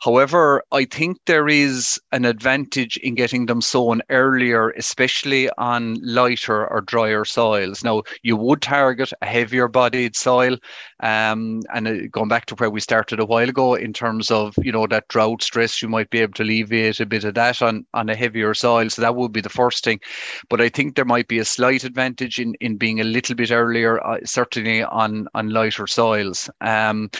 However, 0.00 0.62
I 0.70 0.84
think 0.84 1.18
there 1.26 1.48
is 1.48 2.00
an 2.12 2.24
advantage 2.24 2.96
in 2.98 3.16
getting 3.16 3.46
them 3.46 3.60
sown 3.60 4.00
earlier, 4.10 4.70
especially 4.70 5.50
on 5.58 5.96
lighter 6.02 6.68
or 6.68 6.80
drier 6.82 7.24
soils. 7.24 7.82
Now, 7.82 8.02
you 8.22 8.36
would 8.36 8.62
target 8.62 9.12
a 9.22 9.26
heavier 9.26 9.66
bodied 9.66 10.14
soil, 10.14 10.56
um, 11.00 11.62
and 11.74 11.88
uh, 11.88 11.94
going 12.12 12.28
back 12.28 12.46
to 12.46 12.54
where 12.56 12.70
we 12.70 12.80
started 12.80 13.18
a 13.18 13.26
while 13.26 13.48
ago 13.48 13.74
in 13.74 13.92
terms 13.92 14.30
of 14.30 14.54
you 14.62 14.70
know 14.70 14.86
that 14.86 15.08
drought 15.08 15.42
stress, 15.42 15.82
you 15.82 15.88
might 15.88 16.10
be 16.10 16.20
able 16.20 16.34
to 16.34 16.42
alleviate 16.44 17.00
a 17.00 17.06
bit 17.06 17.24
of 17.24 17.34
that 17.34 17.60
on 17.60 17.84
on 17.94 18.08
a 18.08 18.14
heavier 18.16 18.54
soil. 18.54 18.88
So 18.90 19.02
that 19.02 19.16
would 19.16 19.32
be 19.32 19.40
the 19.40 19.48
first 19.48 19.82
thing. 19.84 20.00
But 20.48 20.60
I 20.60 20.68
think 20.68 20.94
there 20.94 21.04
might 21.04 21.28
be 21.28 21.38
a 21.38 21.44
slight 21.44 21.84
advantage 21.84 22.38
in 22.38 22.54
in 22.60 22.76
being 22.76 23.00
a 23.00 23.04
little 23.04 23.34
bit 23.34 23.50
earlier, 23.50 24.04
uh, 24.06 24.18
certainly 24.24 24.82
on 24.84 25.26
on 25.34 25.50
lighter 25.50 25.86
soils. 25.86 26.48
Um, 26.60 27.10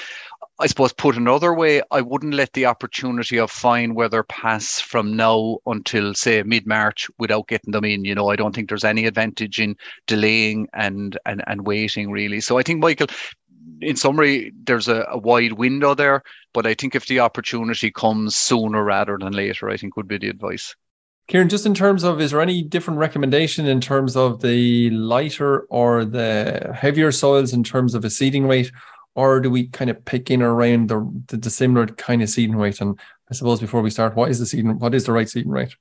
I 0.61 0.67
suppose 0.67 0.93
put 0.93 1.17
another 1.17 1.55
way, 1.55 1.83
I 1.93 2.01
wouldn't 2.01 2.35
let 2.35 2.53
the 2.53 2.67
opportunity 2.67 3.39
of 3.39 3.51
fine 3.51 3.95
weather 3.95 4.25
pass 4.25 4.81
from 4.81 5.15
now 5.15 5.59
until 5.67 6.15
say 6.15 6.43
mid 6.43 6.67
March 6.67 7.09
without 7.19 7.47
getting 7.47 7.71
them 7.71 7.85
in. 7.85 8.05
You 8.05 8.17
know, 8.17 8.31
I 8.31 8.37
don't 8.37 8.55
think 8.55 8.69
there's 8.69 8.85
any 8.85 9.07
advantage 9.07 9.61
in 9.61 9.77
delaying 10.09 10.67
and 10.75 11.17
and 11.27 11.45
and 11.47 11.65
waiting 11.65 12.11
really. 12.11 12.41
So 12.41 12.59
I 12.59 12.65
think 12.65 12.81
Michael, 12.81 13.07
in 13.81 13.95
summary, 13.95 14.53
there's 14.65 14.89
a, 14.89 15.07
a 15.09 15.19
wide 15.19 15.53
window 15.53 15.95
there, 15.95 16.25
but 16.53 16.67
I 16.67 16.75
think 16.75 16.97
if 16.97 17.07
the 17.07 17.21
opportunity 17.21 17.93
comes 17.93 18.35
sooner 18.35 18.83
rather 18.83 19.17
than 19.17 19.35
later, 19.35 19.71
I 19.71 19.77
think 19.77 19.97
would 19.97 20.09
be 20.09 20.19
the 20.19 20.29
advice. 20.29 20.75
Ciaran, 21.31 21.51
just 21.51 21.67
in 21.67 21.75
terms 21.75 22.05
of, 22.05 22.21
is 22.23 22.31
there 22.31 22.41
any 22.41 22.63
different 22.63 22.99
recommendation 22.99 23.67
in 23.67 23.83
terms 23.83 24.17
of 24.17 24.41
the 24.41 24.89
lighter 24.91 25.67
or 25.69 26.07
the 26.07 26.73
heavier 26.75 27.13
soils 27.13 27.53
in 27.53 27.63
terms 27.63 27.95
of 27.95 28.05
a 28.05 28.11
seeding 28.11 28.49
rate? 28.49 28.73
Or 29.19 29.41
do 29.41 29.51
we 29.51 29.67
kind 29.67 29.91
of 29.91 30.05
pick 30.05 30.31
in 30.31 30.43
around 30.43 30.89
the, 30.89 31.01
the, 31.27 31.37
the 31.39 31.51
similar 31.51 31.87
kind 31.87 32.23
of 32.23 32.31
seeding 32.31 32.55
rate? 32.55 32.81
And 32.81 32.97
I 33.29 33.35
suppose 33.35 33.61
before 33.61 33.83
we 33.83 33.91
start, 33.91 34.15
what 34.15 34.31
is 34.31 34.39
the 34.39 34.47
seeding? 34.47 34.79
What 34.79 34.95
is 34.95 35.07
the 35.07 35.13
right 35.13 35.29
seeding 35.29 35.51
rate? 35.51 35.75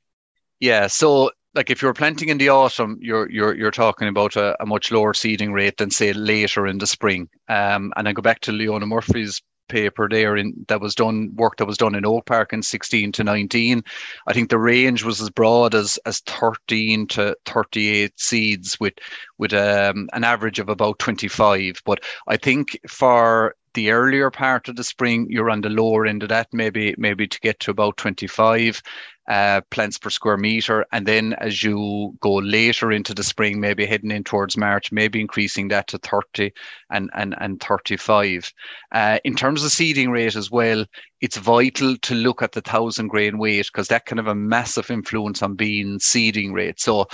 Yeah, 0.59 0.87
so 0.87 1.29
like 1.53 1.69
if 1.69 1.83
you're 1.83 1.93
planting 1.93 2.29
in 2.29 2.39
the 2.39 2.49
autumn, 2.49 2.97
you're 2.99 3.29
you're 3.29 3.55
you're 3.55 3.69
talking 3.69 4.07
about 4.07 4.35
a, 4.37 4.59
a 4.59 4.65
much 4.65 4.91
lower 4.91 5.13
seeding 5.13 5.53
rate 5.53 5.77
than 5.77 5.91
say 5.91 6.13
later 6.13 6.65
in 6.65 6.79
the 6.79 6.87
spring. 6.87 7.29
Um, 7.47 7.93
and 7.95 8.09
I 8.09 8.13
go 8.13 8.23
back 8.23 8.39
to 8.41 8.51
Leona 8.51 8.87
Murphy's 8.87 9.39
paper 9.67 10.07
there 10.09 10.35
in 10.35 10.53
that 10.67 10.81
was 10.81 10.95
done 10.95 11.33
work 11.35 11.57
that 11.57 11.65
was 11.65 11.77
done 11.77 11.95
in 11.95 12.05
Oak 12.05 12.25
Park 12.25 12.53
in 12.53 12.61
16 12.61 13.11
to 13.13 13.23
19. 13.23 13.83
I 14.27 14.33
think 14.33 14.49
the 14.49 14.59
range 14.59 15.03
was 15.03 15.21
as 15.21 15.29
broad 15.29 15.75
as 15.75 15.97
as 16.05 16.19
13 16.21 17.07
to 17.07 17.35
38 17.45 18.19
seeds 18.19 18.79
with 18.79 18.93
with 19.37 19.53
um, 19.53 20.09
an 20.13 20.23
average 20.23 20.59
of 20.59 20.69
about 20.69 20.99
25. 20.99 21.81
But 21.85 22.03
I 22.27 22.37
think 22.37 22.79
for 22.87 23.55
the 23.77 23.91
earlier 23.91 24.31
part 24.31 24.67
of 24.67 24.75
the 24.75 24.83
spring, 24.83 25.27
you're 25.29 25.51
on 25.51 25.61
the 25.61 25.69
lower 25.69 26.07
end 26.07 26.23
of 26.23 26.29
that, 26.29 26.47
maybe 26.51 26.95
maybe 26.97 27.27
to 27.27 27.39
get 27.41 27.59
to 27.59 27.69
about 27.69 27.95
25 27.97 28.81
uh, 29.27 29.61
plants 29.69 29.99
per 29.99 30.09
square 30.09 30.35
meter. 30.35 30.83
And 30.91 31.05
then 31.05 31.33
as 31.33 31.61
you 31.61 32.17
go 32.19 32.37
later 32.37 32.91
into 32.91 33.13
the 33.13 33.23
spring, 33.23 33.59
maybe 33.59 33.85
heading 33.85 34.09
in 34.09 34.23
towards 34.23 34.57
March, 34.57 34.91
maybe 34.91 35.21
increasing 35.21 35.67
that 35.67 35.87
to 35.89 35.99
30 35.99 36.51
and, 36.89 37.11
and, 37.13 37.35
and 37.39 37.61
35. 37.61 38.51
Uh, 38.93 39.19
in 39.23 39.35
terms 39.35 39.63
of 39.63 39.71
seeding 39.71 40.09
rate 40.09 40.35
as 40.35 40.49
well, 40.49 40.83
it's 41.21 41.37
vital 41.37 41.97
to 41.97 42.15
look 42.15 42.41
at 42.41 42.53
the 42.53 42.61
thousand 42.61 43.09
grain 43.09 43.37
weight 43.37 43.67
because 43.67 43.89
that 43.89 44.07
can 44.07 44.17
have 44.17 44.27
a 44.27 44.33
massive 44.33 44.89
influence 44.89 45.43
on 45.43 45.53
bean 45.53 45.99
seeding 45.99 46.51
rate. 46.51 46.79
So 46.79 47.07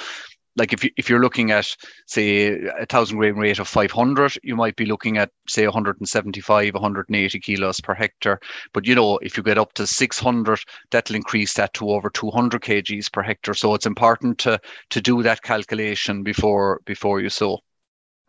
like 0.56 0.74
if 0.74 0.84
you 0.84 0.92
if 0.98 1.10
you're 1.10 1.22
looking 1.22 1.52
at 1.52 1.76
say 2.08 2.60
a 2.80 2.86
thousand 2.86 3.18
grain 3.18 3.36
rate 3.36 3.60
of 3.60 3.68
500 3.68 4.38
you 4.44 4.56
might 4.56 4.76
be 4.76 4.86
looking 4.86 5.18
at 5.18 5.32
say 5.48 5.66
175 5.66 6.74
180 6.74 7.40
kilos 7.40 7.80
per 7.80 7.94
hectare. 7.94 8.40
But 8.74 8.86
you 8.86 8.96
know 8.96 9.18
if 9.18 9.38
you 9.38 9.44
get 9.44 9.58
up 9.58 9.74
to 9.74 9.88
600 9.88 10.60
that'll 10.92 11.16
increase 11.16 11.54
that 11.56 11.74
to 11.76 11.90
over 11.90 12.10
200 12.10 12.62
kgs 12.62 13.12
per 13.12 13.24
hectare. 13.24 13.54
So 13.54 13.74
it's 13.74 13.86
important 13.86 14.38
to 14.40 14.60
to 14.90 15.02
do 15.02 15.24
that 15.24 15.42
calculation 15.42 16.24
before 16.24 16.82
before 16.86 17.20
you 17.20 17.30
sow. 17.30 17.60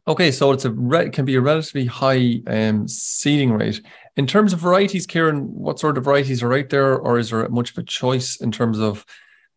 Okay 0.06 0.30
so 0.30 0.52
it's 0.52 0.64
a 0.64 0.70
re- 0.70 1.10
can 1.10 1.24
be 1.24 1.36
a 1.36 1.40
relatively 1.40 1.86
high 1.86 2.40
um, 2.46 2.88
seeding 2.88 3.52
rate. 3.52 3.80
In 4.16 4.26
terms 4.26 4.52
of 4.52 4.60
varieties 4.60 5.06
ciaran 5.06 5.42
what 5.52 5.78
sort 5.78 5.98
of 5.98 6.04
varieties 6.04 6.42
are 6.42 6.52
out 6.52 6.70
there 6.70 6.96
or 6.96 7.18
is 7.18 7.30
there 7.30 7.48
much 7.48 7.72
of 7.72 7.78
a 7.78 7.82
choice 7.82 8.40
in 8.40 8.52
terms 8.52 8.78
of 8.78 9.04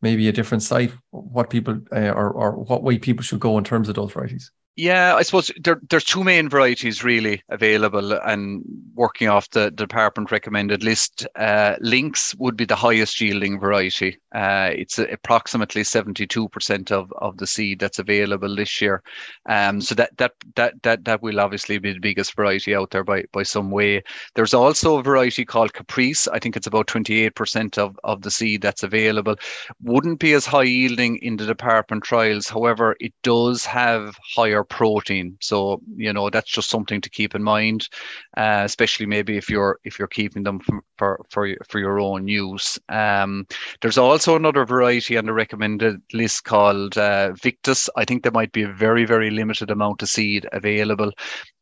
maybe 0.01 0.27
a 0.27 0.32
different 0.32 0.63
site, 0.63 0.92
what 1.12 1.50
people 1.50 1.80
uh, 1.92 2.10
or, 2.10 2.32
or 2.32 2.51
what 2.63 2.84
way 2.84 2.98
people 2.98 3.24
should 3.24 3.39
go 3.39 3.58
in 3.58 3.63
terms 3.63 3.89
of 3.89 3.96
those 3.96 4.12
varieties? 4.12 4.51
Yeah, 4.79 5.15
I 5.15 5.24
suppose 5.24 5.50
there, 5.60 5.81
there's 5.89 6.03
two 6.03 6.24
main 6.24 6.50
varieties 6.50 7.03
really 7.03 7.41
available, 7.50 8.13
and 8.13 8.63
working 8.93 9.27
off 9.27 9.50
the, 9.50 9.72
the 9.75 9.88
department 9.88 10.31
recommended 10.31 10.84
list, 10.84 11.25
uh, 11.36 11.77
Lynx 11.79 12.36
would 12.36 12.55
be 12.55 12.65
the 12.65 12.75
highest 12.75 13.19
yielding 13.19 13.60
variety. 13.60 14.19
Uh, 14.36 14.69
it's 14.72 15.00
approximately 15.00 15.81
72% 15.81 16.91
of, 16.91 17.12
of 17.13 17.38
the 17.38 17.48
seed 17.48 17.79
that's 17.79 17.98
available 17.98 18.55
this 18.55 18.79
year. 18.79 19.01
Um, 19.50 19.81
so 19.81 19.96
that, 19.96 20.15
that 20.17 20.34
that 20.55 20.75
that 20.84 21.05
that 21.05 21.24
will 21.24 21.39
obviously 21.39 21.79
be 21.79 21.93
the 21.93 22.00
biggest 22.00 22.36
variety 22.36 22.75
out 22.75 22.91
there 22.91 23.03
by 23.03 23.24
by 23.31 23.41
some 23.41 23.72
way. 23.72 24.03
There's 24.36 24.53
also 24.53 25.00
a 25.00 25.03
variety 25.03 25.43
called 25.43 25.74
Caprice. 25.74 26.27
I 26.27 26.38
think 26.38 26.55
it's 26.55 26.67
about 26.67 26.86
28% 26.86 27.79
of, 27.79 28.00
of 28.03 28.22
the 28.22 28.29
seed 28.29 28.62
that's 28.62 28.84
available. 28.84 29.38
Wouldn't 29.81 30.19
be 30.19 30.34
as 30.34 30.46
high 30.46 30.63
yielding 30.63 31.17
in 31.17 31.38
the 31.38 31.48
department 31.48 32.03
trials. 32.03 32.48
However, 32.48 32.96
it 33.00 33.13
does 33.24 33.65
have 33.65 34.15
higher 34.36 34.63
protein. 34.69 35.38
So 35.41 35.81
you 35.95 36.13
know 36.13 36.29
that's 36.29 36.50
just 36.50 36.69
something 36.69 37.01
to 37.01 37.09
keep 37.09 37.36
in 37.36 37.43
mind, 37.43 37.88
uh, 38.36 38.62
especially 38.65 39.05
maybe 39.05 39.38
if 39.38 39.50
you're 39.50 39.79
if 39.83 40.00
you're 40.00 40.07
keeping 40.07 40.43
them 40.43 40.59
for 40.97 41.25
for 41.29 41.55
for, 41.69 41.79
your 41.79 42.00
own 42.00 42.27
use. 42.27 42.79
Um, 42.89 43.45
there's 43.81 43.97
also 43.97 44.36
another 44.36 44.65
variety 44.65 45.17
on 45.17 45.25
the 45.25 45.33
recommended 45.33 46.01
list 46.13 46.43
called 46.43 46.97
uh, 46.97 47.33
Victus. 47.33 47.89
I 47.95 48.05
think 48.05 48.24
there 48.24 48.31
might 48.31 48.51
be 48.51 48.63
a 48.63 48.71
very 48.71 49.05
very 49.05 49.29
limited 49.29 49.69
amount 49.69 50.01
of 50.01 50.09
seed 50.09 50.47
available, 50.51 51.12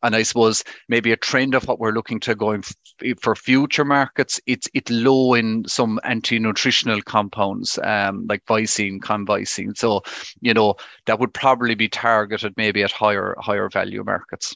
and 0.04 0.16
I 0.16 0.24
suppose 0.24 0.64
maybe 0.88 1.12
a 1.12 1.18
trend 1.18 1.56
of 1.56 1.68
what 1.68 1.80
we're 1.80 1.92
looking 1.92 2.20
to 2.22 2.36
going 2.36 2.64
f- 2.64 3.18
for 3.20 3.36
future 3.36 3.86
markets. 3.86 4.40
It's 4.46 4.70
it's 4.74 4.92
low 4.92 5.34
in 5.34 5.66
some 5.68 6.00
anti-nutritional 6.04 7.02
compounds 7.02 7.78
um, 7.84 8.26
like 8.30 8.46
vicine, 8.46 9.02
convicine. 9.02 9.76
So 9.76 10.02
you 10.42 10.54
know 10.54 10.76
that 11.08 11.20
would 11.20 11.34
probably 11.34 11.76
be 11.76 11.90
targeted 11.90 12.54
maybe 12.56 12.84
at 12.84 12.92
higher 12.96 13.36
higher 13.40 13.70
value 13.70 14.04
markets. 14.04 14.56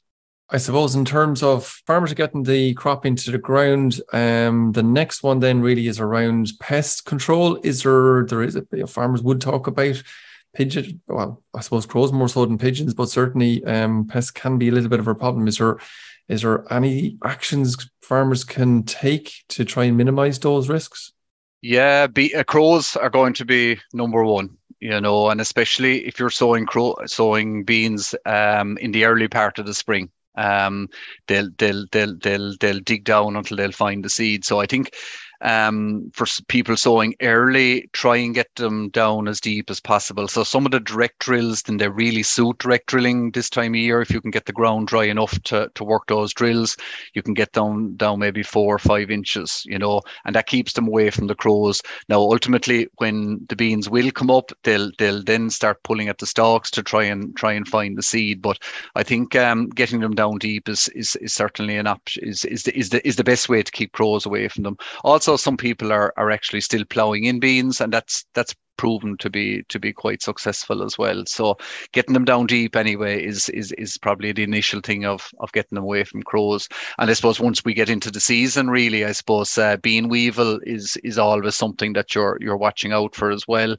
I 0.52 0.58
suppose 0.58 0.96
in 0.96 1.06
terms 1.06 1.44
of 1.44 1.66
farmers 1.86 2.14
getting 2.14 2.42
the 2.42 2.74
crop 2.74 3.06
into 3.06 3.30
the 3.30 3.38
ground, 3.38 4.02
um, 4.14 4.72
the 4.72 4.82
next 4.82 5.22
one 5.22 5.40
then 5.40 5.62
really 5.62 5.88
is 5.88 6.00
around 6.00 6.54
pest 6.60 7.06
control. 7.06 7.60
Is 7.64 7.84
there 7.84 8.26
there 8.26 8.42
is 8.42 8.56
a, 8.56 8.88
farmers 8.88 9.22
would 9.22 9.42
talk 9.42 9.68
about 9.68 10.02
pigeon? 10.56 11.02
Well, 11.08 11.44
I 11.54 11.62
suppose 11.62 11.86
crows 11.86 12.12
more 12.12 12.28
so 12.28 12.46
than 12.46 12.58
pigeons, 12.58 12.96
but 12.96 13.10
certainly 13.10 13.64
um, 13.66 14.08
pests 14.08 14.32
can 14.32 14.58
be 14.58 14.70
a 14.70 14.72
little 14.72 14.90
bit 14.90 15.00
of 15.00 15.08
a 15.08 15.14
problem. 15.14 15.48
Is 15.48 15.58
there 15.58 15.78
is 16.28 16.42
there 16.42 16.72
any 16.74 17.18
actions 17.24 17.90
farmers 18.02 18.44
can 18.44 18.84
take 18.84 19.32
to 19.50 19.66
try 19.66 19.86
and 19.86 19.98
minimize 19.98 20.40
those 20.40 20.70
risks? 20.70 21.12
Yeah, 21.62 22.08
be, 22.08 22.34
uh, 22.34 22.44
crows 22.44 22.96
are 22.96 23.10
going 23.10 23.34
to 23.34 23.46
be 23.46 23.80
number 23.94 24.24
one 24.24 24.58
you 24.80 25.00
know, 25.02 25.30
and 25.30 25.42
especially 25.42 26.06
if 26.08 26.20
you're 26.20 26.30
sowing 26.30 26.68
sowing 27.06 27.64
beans 27.64 28.16
um, 28.26 28.78
in 28.78 28.92
the 28.92 29.06
early 29.06 29.28
part 29.28 29.60
of 29.60 29.66
the 29.66 29.74
spring. 29.74 30.10
Um, 30.36 30.90
they'll 31.28 31.50
they'll 31.58 31.86
they'll 31.92 32.16
they'll 32.18 32.56
they'll 32.60 32.80
dig 32.80 33.04
down 33.04 33.36
until 33.36 33.58
they'll 33.58 33.72
find 33.72 34.04
the 34.04 34.10
seed. 34.10 34.46
So 34.46 34.60
I 34.60 34.66
think 34.66 34.94
um, 35.42 36.12
for 36.14 36.26
people 36.48 36.76
sowing 36.76 37.16
early, 37.22 37.90
try 37.94 38.18
and 38.18 38.36
get 38.36 38.54
them 38.56 38.90
down 38.90 39.28
as 39.28 39.40
deep 39.40 39.70
as 39.70 39.80
possible. 39.80 40.28
So 40.28 40.44
some 40.44 40.66
of 40.66 40.72
the 40.72 40.80
direct 40.80 41.20
drills, 41.20 41.64
then 41.64 41.78
they 41.78 41.88
really 41.88 42.24
suit 42.24 42.58
direct 42.60 42.88
drilling 42.88 43.32
this 43.32 43.50
time 43.50 43.74
of 43.74 43.80
year. 43.80 44.02
If 44.02 44.12
you 44.12 44.22
can 44.22 44.32
get 44.32 44.46
the 44.46 44.54
ground 44.54 44.88
dry 44.88 45.06
enough 45.06 45.42
to, 45.44 45.70
to 45.76 45.84
work 45.84 46.08
those 46.08 46.34
drills, 46.34 46.76
you 47.14 47.22
can 47.22 47.34
get 47.34 47.52
down 47.54 47.96
down 47.96 48.20
maybe 48.20 48.44
four 48.44 48.76
or 48.76 48.80
five 48.80 49.10
inches, 49.10 49.64
you 49.66 49.80
know, 49.80 50.02
and 50.26 50.36
that 50.36 50.48
keeps 50.48 50.74
them 50.74 50.88
away 50.88 51.10
from 51.10 51.28
the 51.28 51.36
crows. 51.36 51.82
Now, 52.10 52.20
ultimately, 52.20 52.88
when 52.98 53.46
the 53.48 53.56
beans 53.56 53.90
will 53.90 54.12
come 54.12 54.30
up, 54.30 54.52
they'll 54.64 54.92
they'll 54.98 55.24
then 55.24 55.50
start 55.50 55.84
pulling 55.84 56.10
at 56.10 56.18
the 56.18 56.26
stalks 56.26 56.72
to 56.72 56.84
try 56.84 57.04
and 57.04 57.36
try 57.36 57.54
and 57.54 57.68
find 57.68 57.98
the 57.98 58.04
seed. 58.04 58.42
But 58.42 58.60
I 58.96 59.04
think 59.04 59.36
um, 59.36 59.70
getting 59.70 60.02
them 60.02 60.16
down 60.16 60.38
deep 60.38 60.68
is 60.68 60.90
is, 60.90 61.16
is 61.18 61.34
certainly 61.34 61.78
an 61.78 61.88
option. 61.88 62.24
Is 62.28 62.46
is 62.46 62.64
the, 62.64 62.78
is 62.78 62.90
the 62.90 63.08
is 63.08 63.16
the 63.16 63.24
best 63.24 63.50
way 63.50 63.64
to 63.64 63.72
keep 63.72 63.94
crows 63.94 64.26
away 64.26 64.48
from 64.48 64.64
them. 64.64 64.78
Also 65.04 65.29
also 65.30 65.38
some 65.50 65.58
people 65.58 65.92
are 65.92 66.14
are 66.18 66.32
actually 66.32 66.62
still 66.62 66.86
ploughing 66.86 67.26
in 67.26 67.40
beans, 67.40 67.82
and 67.82 67.94
that's 67.94 68.26
that's 68.34 68.56
proven 68.78 69.18
to 69.18 69.30
be 69.30 69.62
to 69.68 69.78
be 69.78 69.92
quite 69.92 70.24
successful 70.24 70.82
as 70.84 70.98
well. 70.98 71.24
So 71.26 71.58
getting 71.92 72.14
them 72.14 72.26
down 72.26 72.48
deep 72.48 72.76
anyway 72.76 73.24
is 73.24 73.50
is 73.50 73.72
is 73.74 73.98
probably 73.98 74.32
the 74.32 74.44
initial 74.44 74.82
thing 74.82 75.06
of 75.06 75.30
of 75.40 75.52
getting 75.52 75.76
them 75.76 75.84
away 75.84 76.04
from 76.04 76.24
crows. 76.24 76.68
And 76.98 77.10
I 77.10 77.14
suppose 77.14 77.40
once 77.40 77.64
we 77.64 77.74
get 77.74 77.90
into 77.90 78.10
the 78.10 78.20
season, 78.20 78.70
really, 78.70 79.06
I 79.06 79.12
suppose 79.12 79.58
uh, 79.58 79.78
bean 79.78 80.10
weevil 80.10 80.60
is 80.64 80.98
is 81.04 81.18
always 81.18 81.56
something 81.56 81.94
that 81.94 82.16
you're 82.16 82.38
you're 82.42 82.58
watching 82.58 82.94
out 82.94 83.16
for 83.16 83.32
as 83.32 83.48
well. 83.48 83.76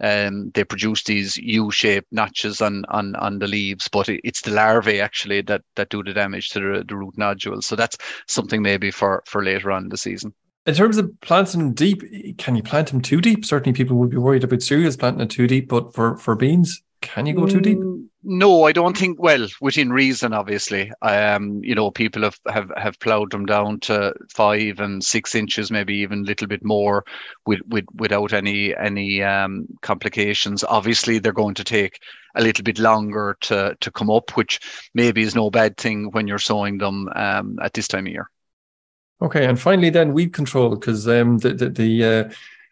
Um, 0.00 0.50
they 0.54 0.64
produce 0.64 1.02
these 1.04 1.36
U-shaped 1.36 2.12
notches 2.12 2.60
on 2.62 2.84
on 2.88 3.16
on 3.16 3.40
the 3.40 3.48
leaves, 3.48 3.88
but 3.88 4.08
it, 4.08 4.20
it's 4.24 4.42
the 4.42 4.52
larvae 4.52 5.00
actually 5.00 5.42
that 5.42 5.62
that 5.76 5.90
do 5.90 6.02
the 6.02 6.14
damage 6.14 6.50
to 6.50 6.60
the, 6.60 6.84
the 6.84 6.96
root 6.96 7.18
nodules. 7.18 7.66
So 7.66 7.76
that's 7.76 7.98
something 8.28 8.62
maybe 8.62 8.90
for 8.90 9.22
for 9.26 9.44
later 9.44 9.70
on 9.72 9.84
in 9.84 9.88
the 9.90 9.98
season. 9.98 10.32
In 10.66 10.74
terms 10.74 10.96
of 10.96 11.10
planting 11.20 11.60
them 11.60 11.74
deep, 11.74 12.02
can 12.38 12.56
you 12.56 12.62
plant 12.62 12.88
them 12.88 13.02
too 13.02 13.20
deep? 13.20 13.44
Certainly, 13.44 13.76
people 13.76 13.96
would 13.98 14.10
be 14.10 14.16
worried 14.16 14.44
about 14.44 14.62
cereals 14.62 14.96
planting 14.96 15.20
it 15.20 15.30
too 15.30 15.46
deep, 15.46 15.68
but 15.68 15.94
for, 15.94 16.16
for 16.16 16.34
beans, 16.34 16.82
can 17.02 17.26
you 17.26 17.34
go 17.34 17.46
too 17.46 17.60
deep? 17.60 17.76
Mm, 17.76 18.06
no, 18.22 18.62
I 18.62 18.72
don't 18.72 18.96
think. 18.96 19.20
Well, 19.22 19.46
within 19.60 19.92
reason, 19.92 20.32
obviously. 20.32 20.90
Um, 21.02 21.60
you 21.62 21.74
know, 21.74 21.90
people 21.90 22.22
have 22.22 22.38
have 22.48 22.70
have 22.78 22.98
ploughed 22.98 23.30
them 23.30 23.44
down 23.44 23.80
to 23.80 24.14
five 24.34 24.80
and 24.80 25.04
six 25.04 25.34
inches, 25.34 25.70
maybe 25.70 25.94
even 25.96 26.20
a 26.20 26.26
little 26.26 26.46
bit 26.46 26.64
more, 26.64 27.04
with 27.44 27.60
with 27.68 27.84
without 27.96 28.32
any 28.32 28.74
any 28.74 29.22
um, 29.22 29.66
complications. 29.82 30.64
Obviously, 30.64 31.18
they're 31.18 31.32
going 31.32 31.54
to 31.56 31.64
take 31.64 31.98
a 32.36 32.42
little 32.42 32.64
bit 32.64 32.78
longer 32.78 33.36
to 33.42 33.76
to 33.78 33.90
come 33.90 34.08
up, 34.08 34.30
which 34.30 34.58
maybe 34.94 35.20
is 35.20 35.34
no 35.34 35.50
bad 35.50 35.76
thing 35.76 36.10
when 36.12 36.26
you're 36.26 36.38
sowing 36.38 36.78
them 36.78 37.10
um, 37.14 37.58
at 37.62 37.74
this 37.74 37.86
time 37.86 38.06
of 38.06 38.12
year. 38.12 38.30
Okay, 39.22 39.46
and 39.46 39.60
finally, 39.60 39.90
then 39.90 40.12
weed 40.12 40.32
control 40.32 40.76
because 40.76 41.06
um, 41.08 41.38
the 41.38 41.54
the, 41.54 41.70
the 41.70 42.04
uh, 42.04 42.24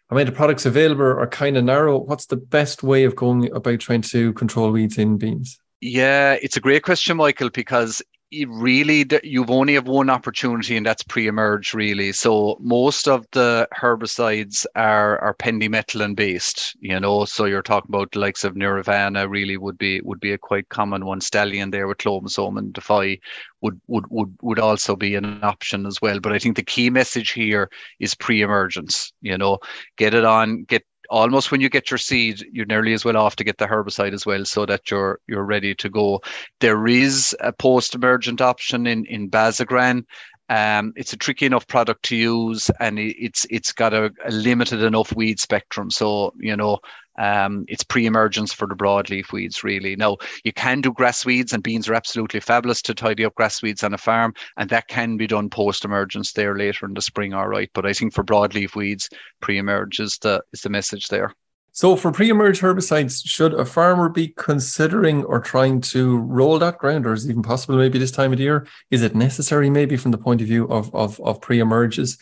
I 0.09 0.15
mean 0.15 0.25
the 0.25 0.31
products 0.31 0.65
available 0.65 1.05
are 1.05 1.27
kind 1.27 1.57
of 1.57 1.63
narrow. 1.63 1.97
What's 1.97 2.27
the 2.27 2.37
best 2.37 2.83
way 2.83 3.05
of 3.05 3.15
going 3.15 3.51
about 3.55 3.79
trying 3.79 4.01
to 4.01 4.33
control 4.33 4.71
weeds 4.71 4.97
in 4.97 5.17
beans? 5.17 5.59
Yeah, 5.81 6.37
it's 6.41 6.55
a 6.55 6.61
great 6.61 6.83
question, 6.83 7.17
Michael, 7.17 7.49
because 7.49 8.01
really 8.47 9.05
you've 9.23 9.49
only 9.51 9.73
have 9.75 9.87
one 9.87 10.09
opportunity 10.09 10.75
and 10.75 10.85
that's 10.85 11.03
pre-emerge 11.03 11.73
really. 11.73 12.11
So 12.11 12.57
most 12.59 13.07
of 13.07 13.25
the 13.31 13.67
herbicides 13.75 14.65
are 14.75 15.19
are 15.19 15.33
pendimethalin 15.35 16.15
based 16.15 16.75
you 16.79 16.99
know? 16.99 17.25
So 17.25 17.45
you're 17.45 17.61
talking 17.61 17.89
about 17.89 18.11
the 18.11 18.19
likes 18.19 18.43
of 18.43 18.55
Nirvana 18.55 19.27
really 19.27 19.57
would 19.57 19.77
be 19.77 20.01
would 20.01 20.19
be 20.19 20.31
a 20.33 20.37
quite 20.37 20.69
common 20.69 21.05
one. 21.05 21.21
Stallion 21.21 21.71
there 21.71 21.87
with 21.87 21.97
clomazone 21.99 22.57
and 22.57 22.73
defy 22.73 23.19
would 23.61 23.79
would 23.87 24.05
would 24.09 24.35
would 24.41 24.59
also 24.59 24.95
be 24.95 25.15
an 25.15 25.43
option 25.43 25.85
as 25.85 26.01
well. 26.01 26.19
But 26.19 26.33
i 26.33 26.39
think 26.39 26.55
the 26.55 26.63
key 26.63 26.89
message 26.89 27.31
here 27.31 27.69
is 27.99 28.15
pre-emergence 28.15 29.13
you 29.21 29.37
know? 29.37 29.59
Get 29.97 30.13
it 30.13 30.25
on 30.25 30.63
get 30.63 30.83
almost 31.13 31.51
when 31.51 31.61
you 31.61 31.69
get 31.69 31.91
your 31.91 31.99
seed, 31.99 32.43
you're 32.51 32.65
nearly 32.65 32.93
as 32.93 33.05
well 33.05 33.17
off 33.17 33.35
to 33.35 33.43
get 33.43 33.59
the 33.59 33.67
herbicide 33.67 34.13
as 34.13 34.25
well, 34.25 34.43
so 34.45 34.65
that 34.65 34.89
you're 34.89 35.19
you're 35.27 35.45
ready 35.45 35.75
to 35.75 35.89
go. 35.89 36.19
There 36.59 36.87
is 36.87 37.35
a 37.39 37.53
post-emergent 37.53 38.41
option 38.41 38.87
in 38.87 39.05
in 39.05 39.29
Bazagran. 39.29 40.03
Um, 40.49 40.91
it's 40.95 41.13
a 41.13 41.17
tricky 41.17 41.45
enough 41.45 41.67
product 41.67 42.03
to 42.05 42.15
use, 42.15 42.69
and 42.79 42.99
it's 42.99 43.45
it's 43.49 43.71
got 43.71 43.93
a, 43.93 44.11
a 44.25 44.31
limited 44.31 44.81
enough 44.81 45.15
weed 45.15 45.39
spectrum. 45.39 45.91
So 45.91 46.33
you 46.39 46.55
know, 46.55 46.79
um, 47.17 47.65
it's 47.67 47.83
pre-emergence 47.83 48.53
for 48.53 48.67
the 48.67 48.75
broadleaf 48.75 49.31
weeds, 49.31 49.63
really. 49.63 49.95
Now, 49.95 50.17
you 50.43 50.53
can 50.53 50.81
do 50.81 50.91
grass 50.91 51.25
weeds, 51.25 51.53
and 51.53 51.63
beans 51.63 51.87
are 51.87 51.93
absolutely 51.93 52.39
fabulous 52.39 52.81
to 52.83 52.93
tidy 52.93 53.25
up 53.25 53.35
grass 53.35 53.61
weeds 53.61 53.83
on 53.83 53.93
a 53.93 53.97
farm, 53.97 54.33
and 54.57 54.69
that 54.69 54.87
can 54.87 55.17
be 55.17 55.27
done 55.27 55.49
post-emergence 55.49 56.33
there 56.33 56.57
later 56.57 56.85
in 56.85 56.93
the 56.93 57.01
spring, 57.01 57.33
all 57.33 57.47
right. 57.47 57.69
But 57.73 57.85
I 57.85 57.93
think 57.93 58.13
for 58.13 58.23
broadleaf 58.23 58.75
weeds, 58.75 59.09
pre-emerge 59.41 59.99
is 59.99 60.17
the 60.19 60.43
is 60.53 60.61
the 60.61 60.69
message 60.69 61.07
there. 61.07 61.33
So, 61.75 61.95
for 61.95 62.11
pre-emerge 62.11 62.61
herbicides, 62.61 63.23
should 63.25 63.55
a 63.55 63.65
farmer 63.65 64.07
be 64.07 64.27
considering 64.37 65.23
or 65.23 65.39
trying 65.39 65.81
to 65.81 66.19
roll 66.19 66.59
that 66.59 66.77
ground, 66.77 67.07
or 67.07 67.13
is 67.13 67.25
it 67.25 67.31
even 67.31 67.41
possible 67.41 67.77
maybe 67.77 67.97
this 67.97 68.11
time 68.11 68.31
of 68.31 68.39
year? 68.39 68.67
Is 68.91 69.01
it 69.01 69.15
necessary, 69.15 69.71
maybe 69.71 69.97
from 69.97 70.11
the 70.11 70.19
point 70.19 70.41
of 70.41 70.47
view 70.47 70.65
of 70.67 70.93
of, 70.93 71.19
of 71.21 71.41
pre-emerges? 71.41 72.17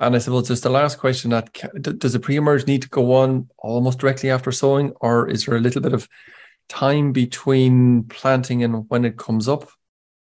And 0.00 0.14
I 0.14 0.18
suppose 0.18 0.48
just 0.48 0.62
the 0.62 0.70
last 0.70 0.98
question: 0.98 1.30
that 1.30 1.52
does 1.98 2.12
the 2.12 2.20
pre-emerge 2.20 2.66
need 2.66 2.82
to 2.82 2.88
go 2.88 3.14
on 3.14 3.48
almost 3.58 3.98
directly 3.98 4.30
after 4.30 4.52
sowing, 4.52 4.92
or 5.00 5.28
is 5.28 5.46
there 5.46 5.56
a 5.56 5.60
little 5.60 5.82
bit 5.82 5.92
of 5.92 6.08
time 6.68 7.12
between 7.12 8.04
planting 8.04 8.64
and 8.64 8.88
when 8.88 9.04
it 9.04 9.16
comes 9.16 9.48
up? 9.48 9.70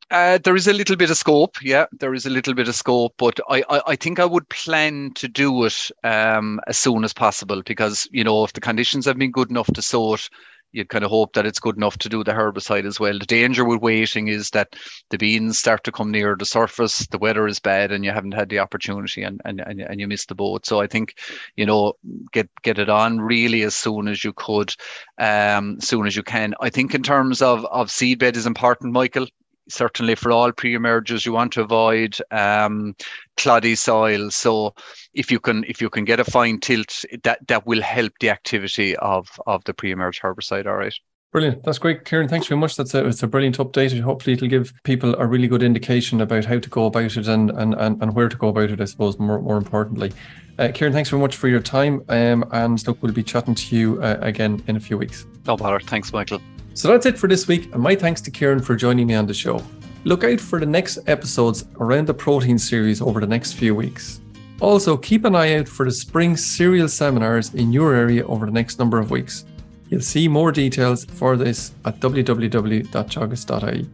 Uh, 0.10 0.38
there 0.44 0.56
is 0.56 0.68
a 0.68 0.74
little 0.74 0.96
bit 0.96 1.10
of 1.10 1.18
scope, 1.18 1.62
yeah. 1.62 1.86
There 2.00 2.14
is 2.14 2.26
a 2.26 2.30
little 2.30 2.54
bit 2.54 2.70
of 2.70 2.76
scope, 2.76 3.14
but 3.18 3.40
I, 3.50 3.62
I, 3.70 3.82
I 3.88 3.96
think 3.98 4.20
I 4.20 4.26
would 4.26 4.48
plan 4.48 5.12
to 5.16 5.28
do 5.28 5.66
it 5.66 5.92
um, 6.06 6.62
as 6.68 6.80
soon 6.80 7.04
as 7.04 7.14
possible 7.14 7.62
because 7.66 8.08
you 8.12 8.24
know 8.24 8.46
if 8.46 8.54
the 8.54 8.62
conditions 8.62 9.06
have 9.06 9.18
been 9.18 9.32
good 9.32 9.50
enough 9.50 9.68
to 9.74 9.82
sow 9.82 10.14
it, 10.14 10.30
you'd 10.78 10.90
kind 10.90 11.04
of 11.04 11.10
hope 11.10 11.34
that 11.34 11.46
it's 11.46 11.60
good 11.60 11.76
enough 11.76 11.98
to 11.98 12.08
do 12.08 12.24
the 12.24 12.32
herbicide 12.32 12.86
as 12.86 13.00
well. 13.00 13.18
The 13.18 13.26
danger 13.26 13.66
with 13.66 13.82
waiting 13.82 14.28
is 14.28 14.52
that 14.52 14.76
the 15.10 15.18
beans 15.18 15.58
start 15.58 15.84
to 15.84 15.92
come 15.92 16.12
near 16.12 16.36
the 16.38 16.46
surface, 16.46 17.08
the 17.08 17.18
weather 17.18 17.48
is 17.48 17.60
bad, 17.60 17.92
and 17.92 18.06
you 18.06 18.12
haven't 18.12 18.34
had 18.34 18.50
the 18.50 18.60
opportunity, 18.60 19.24
and 19.24 19.42
and 19.44 19.62
and, 19.62 19.82
and 19.82 20.00
you 20.00 20.08
miss 20.08 20.26
the 20.26 20.36
boat. 20.36 20.66
So 20.66 20.80
I 20.80 20.88
think 20.88 21.16
you 21.56 21.66
know 21.66 21.94
get 22.32 22.50
get 22.62 22.78
it 22.78 22.90
on 22.90 23.20
really 23.20 23.64
as 23.64 23.76
soon 23.76 24.08
as 24.08 24.24
you 24.24 24.34
could, 24.34 24.76
um, 25.18 25.82
soon 25.82 26.06
as 26.06 26.16
you 26.16 26.24
can. 26.24 26.54
I 26.62 26.70
think 26.70 26.94
in 26.94 27.04
terms 27.04 27.42
of 27.42 27.66
of 27.66 27.90
seedbed 27.90 28.36
is 28.36 28.46
important, 28.46 28.94
Michael 28.94 29.28
certainly 29.70 30.16
for 30.16 30.32
all 30.32 30.52
pre-emergers 30.52 31.26
you 31.26 31.34
want 31.34 31.52
to 31.54 31.62
avoid 31.62 32.18
um, 32.32 32.96
cloddy 33.38 33.78
soil 33.78 34.30
so 34.32 34.74
if 35.14 35.32
you 35.32 35.40
can 35.40 35.64
if 35.66 35.82
you 35.82 35.90
can 35.90 36.06
get 36.06 36.20
a 36.20 36.24
fine 36.24 36.60
tilth 36.60 37.06
that 37.24 37.46
that 37.48 37.66
will 37.66 37.82
help 37.82 38.14
the 38.20 38.30
activity 38.30 38.96
of 38.98 39.28
of 39.46 39.64
the 39.66 39.74
pre-emerge 39.74 40.22
herbicide 40.22 40.66
all 40.66 40.76
right 40.76 40.96
Brilliant. 41.34 41.64
That's 41.64 41.78
great, 41.78 42.06
Ciaran. 42.06 42.30
Thanks 42.30 42.48
very 42.48 42.60
much. 42.60 42.78
That's 42.78 42.94
a, 42.94 43.06
it's 43.06 43.22
a 43.22 43.28
brilliant 43.28 43.58
update. 43.58 44.00
Hopefully, 44.00 44.34
it'll 44.34 44.48
give 44.48 44.74
people 44.84 45.14
a 45.16 45.28
really 45.28 45.48
good 45.48 45.62
indication 45.62 46.22
about 46.22 46.46
how 46.46 46.58
to 46.58 46.70
go 46.70 46.86
about 46.86 47.18
it 47.18 47.28
and 47.28 47.52
and, 47.52 47.74
and, 47.74 48.02
and 48.02 48.16
where 48.16 48.30
to 48.30 48.38
go 48.38 48.48
about 48.48 48.72
it, 48.72 48.80
I 48.80 48.86
suppose, 48.86 49.20
more, 49.20 49.42
more 49.42 49.58
importantly. 49.58 50.14
Uh, 50.58 50.70
Ciaran, 50.70 50.94
thanks 50.94 51.10
very 51.10 51.22
much 51.22 51.36
for 51.36 51.50
your 51.50 51.60
time. 51.60 52.02
Um, 52.10 52.46
and 52.52 52.86
look, 52.88 53.04
we'll 53.04 53.12
be 53.12 53.24
chatting 53.24 53.56
to 53.56 53.76
you 53.76 54.02
uh, 54.02 54.18
again 54.22 54.64
in 54.68 54.78
a 54.78 54.80
few 54.80 54.98
weeks. 54.98 55.26
No 55.46 55.58
bother. 55.58 55.80
Thanks, 55.82 56.14
Michael. 56.14 56.42
So 56.78 56.90
that's 56.90 57.08
it 57.08 57.18
for 57.18 57.28
this 57.28 57.48
week, 57.48 57.74
and 57.74 57.82
my 57.82 57.96
thanks 57.96 58.22
to 58.22 58.30
Ciaran 58.30 58.60
for 58.62 58.76
joining 58.76 59.08
me 59.08 59.16
on 59.16 59.26
the 59.26 59.34
show. 59.34 59.64
Look 60.04 60.24
out 60.24 60.40
for 60.40 60.60
the 60.60 60.68
next 60.68 61.00
episodes 61.08 61.66
around 61.80 62.08
the 62.08 62.14
protein 62.14 62.60
series 62.60 63.02
over 63.02 63.20
the 63.20 63.26
next 63.26 63.54
few 63.54 63.74
weeks. 63.74 64.22
Also, 64.62 64.96
keep 64.96 65.26
an 65.26 65.36
eye 65.36 65.56
out 65.56 65.68
for 65.68 65.86
the 65.86 65.92
spring 65.92 66.38
cereal 66.38 66.88
seminars 66.88 67.52
in 67.56 67.74
your 67.74 67.96
area 67.96 68.24
over 68.28 68.46
the 68.46 68.52
next 68.52 68.78
number 68.78 69.00
of 69.00 69.10
weeks. 69.10 69.44
You'll 69.90 70.02
see 70.02 70.28
more 70.28 70.52
details 70.52 71.04
for 71.04 71.36
this 71.36 71.72
at 71.84 72.00
www.teagasc.ie. 72.00 73.90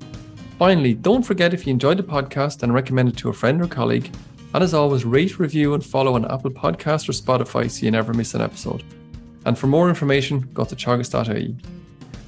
Finally, 0.60 0.94
don't 0.96 1.24
forget 1.24 1.54
if 1.54 1.66
you 1.66 1.72
enjoyed 1.72 2.00
the 2.00 2.04
podcast 2.04 2.64
and 2.64 2.74
recommend 2.74 3.08
it 3.08 3.16
to 3.16 3.30
a 3.30 3.34
friend 3.34 3.62
or 3.62 3.68
colleague. 3.68 4.14
And 4.54 4.62
as 4.62 4.74
always, 4.74 5.06
rate, 5.06 5.40
review, 5.40 5.74
and 5.74 5.86
follow 5.86 6.16
on 6.16 6.30
Apple 6.30 6.52
Podcasts 6.52 7.08
or 7.08 7.14
Spotify 7.14 7.72
so 7.72 7.86
you 7.86 7.92
never 7.92 8.14
miss 8.14 8.34
an 8.34 8.42
episode. 8.42 8.84
And 9.46 9.58
for 9.58 9.68
more 9.68 9.88
information, 9.88 10.50
go 10.54 10.66
to 10.66 10.76
teagasc.ie. 10.76 11.56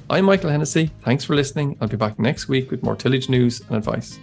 I'm 0.08 0.24
Michael 0.24 0.50
Hennessy. 0.50 0.92
Thanks 1.00 1.24
for 1.24 1.34
listening. 1.34 1.76
I'll 1.80 1.88
be 1.88 1.96
back 1.96 2.16
next 2.20 2.48
week 2.48 2.70
with 2.70 2.84
more 2.84 2.94
tillage 2.94 3.28
news 3.28 3.60
and 3.62 3.76
advice. 3.76 4.20